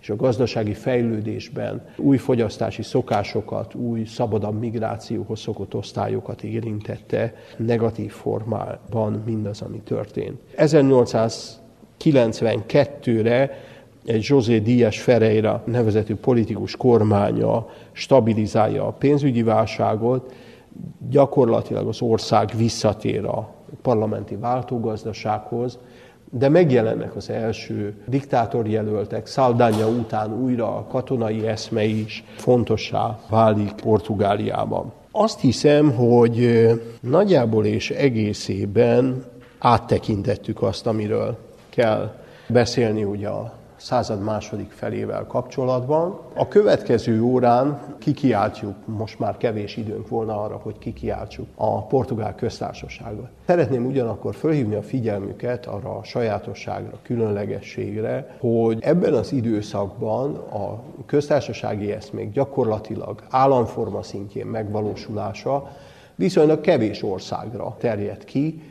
és 0.00 0.10
a 0.10 0.16
gazdasági 0.16 0.74
fejlődésben 0.74 1.82
új 1.96 2.16
fogyasztási 2.16 2.82
szokásokat, 2.82 3.74
új 3.74 4.04
szabadabb 4.04 4.58
migrációhoz 4.58 5.40
szokott 5.40 5.74
osztályokat 5.74 6.42
érintette 6.42 7.34
negatív 7.56 8.10
formában 8.10 9.22
mindaz, 9.26 9.62
ami 9.62 9.80
történt. 9.84 10.40
1892-re 10.56 13.50
egy 14.08 14.24
José 14.28 14.58
Díaz 14.58 14.96
Ferreira 14.96 15.62
nevezetű 15.64 16.14
politikus 16.14 16.76
kormánya 16.76 17.66
stabilizálja 17.92 18.86
a 18.86 18.90
pénzügyi 18.90 19.42
válságot, 19.42 20.32
gyakorlatilag 21.08 21.88
az 21.88 22.02
ország 22.02 22.50
visszatér 22.56 23.24
a 23.24 23.54
parlamenti 23.82 24.36
váltógazdasághoz, 24.36 25.78
de 26.30 26.48
megjelennek 26.48 27.16
az 27.16 27.30
első 27.30 27.94
diktátorjelöltek, 28.06 29.26
Szaldánya 29.26 29.86
után 29.86 30.42
újra 30.42 30.76
a 30.76 30.86
katonai 30.88 31.46
eszme 31.46 31.84
is 31.84 32.24
fontossá 32.36 33.18
válik 33.28 33.72
Portugáliában. 33.72 34.92
Azt 35.10 35.40
hiszem, 35.40 35.92
hogy 35.94 36.68
nagyjából 37.00 37.66
és 37.66 37.90
egészében 37.90 39.24
áttekintettük 39.58 40.62
azt, 40.62 40.86
amiről 40.86 41.36
kell 41.70 42.14
beszélni 42.48 43.04
ugye 43.04 43.28
a 43.28 43.57
század 43.78 44.22
második 44.22 44.70
felével 44.70 45.26
kapcsolatban. 45.26 46.20
A 46.34 46.48
következő 46.48 47.22
órán 47.22 47.80
kikiáltjuk, 47.98 48.74
most 48.84 49.18
már 49.18 49.36
kevés 49.36 49.76
időnk 49.76 50.08
volna 50.08 50.42
arra, 50.42 50.60
hogy 50.62 50.78
kikiáltsuk 50.78 51.46
a 51.54 51.86
portugál 51.86 52.34
köztársaságot. 52.34 53.28
Szeretném 53.46 53.86
ugyanakkor 53.86 54.34
fölhívni 54.34 54.74
a 54.74 54.82
figyelmüket 54.82 55.66
arra 55.66 55.96
a 55.96 56.04
sajátosságra, 56.04 56.98
különlegességre, 57.02 58.36
hogy 58.40 58.78
ebben 58.80 59.14
az 59.14 59.32
időszakban 59.32 60.34
a 60.36 60.82
köztársasági 61.06 61.92
eszmék 61.92 62.32
gyakorlatilag 62.32 63.22
államforma 63.30 64.02
szintjén 64.02 64.46
megvalósulása 64.46 65.68
viszonylag 66.14 66.60
kevés 66.60 67.02
országra 67.02 67.76
terjed 67.78 68.24
ki, 68.24 68.62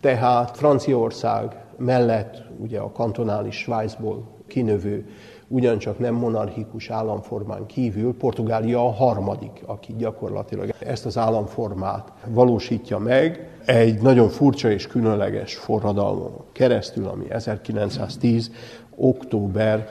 tehát 0.00 0.56
Franciaország 0.56 1.56
mellett 1.76 2.42
ugye 2.58 2.78
a 2.78 2.92
kantonális 2.92 3.56
Svájcból 3.56 4.33
kinövő, 4.46 5.06
ugyancsak 5.48 5.98
nem 5.98 6.14
monarchikus 6.14 6.90
államformán 6.90 7.66
kívül 7.66 8.14
Portugália 8.16 8.86
a 8.86 8.92
harmadik, 8.92 9.62
aki 9.66 9.94
gyakorlatilag 9.98 10.74
ezt 10.78 11.06
az 11.06 11.18
államformát 11.18 12.12
valósítja 12.26 12.98
meg 12.98 13.48
egy 13.64 14.02
nagyon 14.02 14.28
furcsa 14.28 14.70
és 14.70 14.86
különleges 14.86 15.54
forradalmon 15.54 16.44
keresztül, 16.52 17.06
ami 17.06 17.30
1910. 17.30 18.50
október 18.96 19.88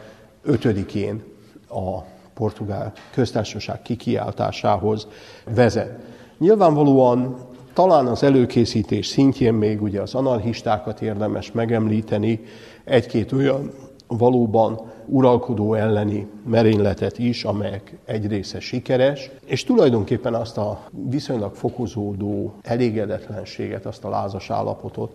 5-én 0.47 1.23
a 1.69 1.99
portugál 2.33 2.93
köztársaság 3.11 3.81
kikiáltásához 3.81 5.07
vezet. 5.55 5.99
Nyilvánvalóan 6.37 7.37
talán 7.73 8.07
az 8.07 8.23
előkészítés 8.23 9.07
szintjén 9.07 9.53
még 9.53 9.81
ugye 9.81 10.01
az 10.01 10.15
anarchistákat 10.15 11.01
érdemes 11.01 11.51
megemlíteni, 11.51 12.41
egy-két 12.83 13.31
olyan 13.31 13.71
valóban 14.17 14.91
uralkodó 15.05 15.73
elleni 15.73 16.27
merényletet 16.45 17.17
is, 17.17 17.43
amelyek 17.43 17.97
egy 18.05 18.27
része 18.27 18.59
sikeres, 18.59 19.31
és 19.45 19.63
tulajdonképpen 19.63 20.33
azt 20.33 20.57
a 20.57 20.79
viszonylag 21.09 21.55
fokozódó 21.55 22.53
elégedetlenséget, 22.61 23.85
azt 23.85 24.03
a 24.03 24.09
lázas 24.09 24.49
állapotot 24.49 25.11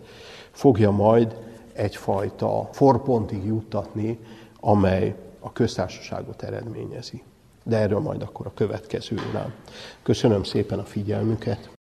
fogja 0.50 0.90
majd 0.90 1.36
egyfajta 1.72 2.68
forpontig 2.72 3.44
juttatni, 3.44 4.18
amely 4.60 5.14
a 5.40 5.52
köztársaságot 5.52 6.42
eredményezi. 6.42 7.22
De 7.64 7.76
erről 7.76 8.00
majd 8.00 8.22
akkor 8.22 8.46
a 8.46 8.52
következő 8.54 9.16
órán. 9.28 9.52
Köszönöm 10.02 10.42
szépen 10.42 10.78
a 10.78 10.84
figyelmüket! 10.84 11.77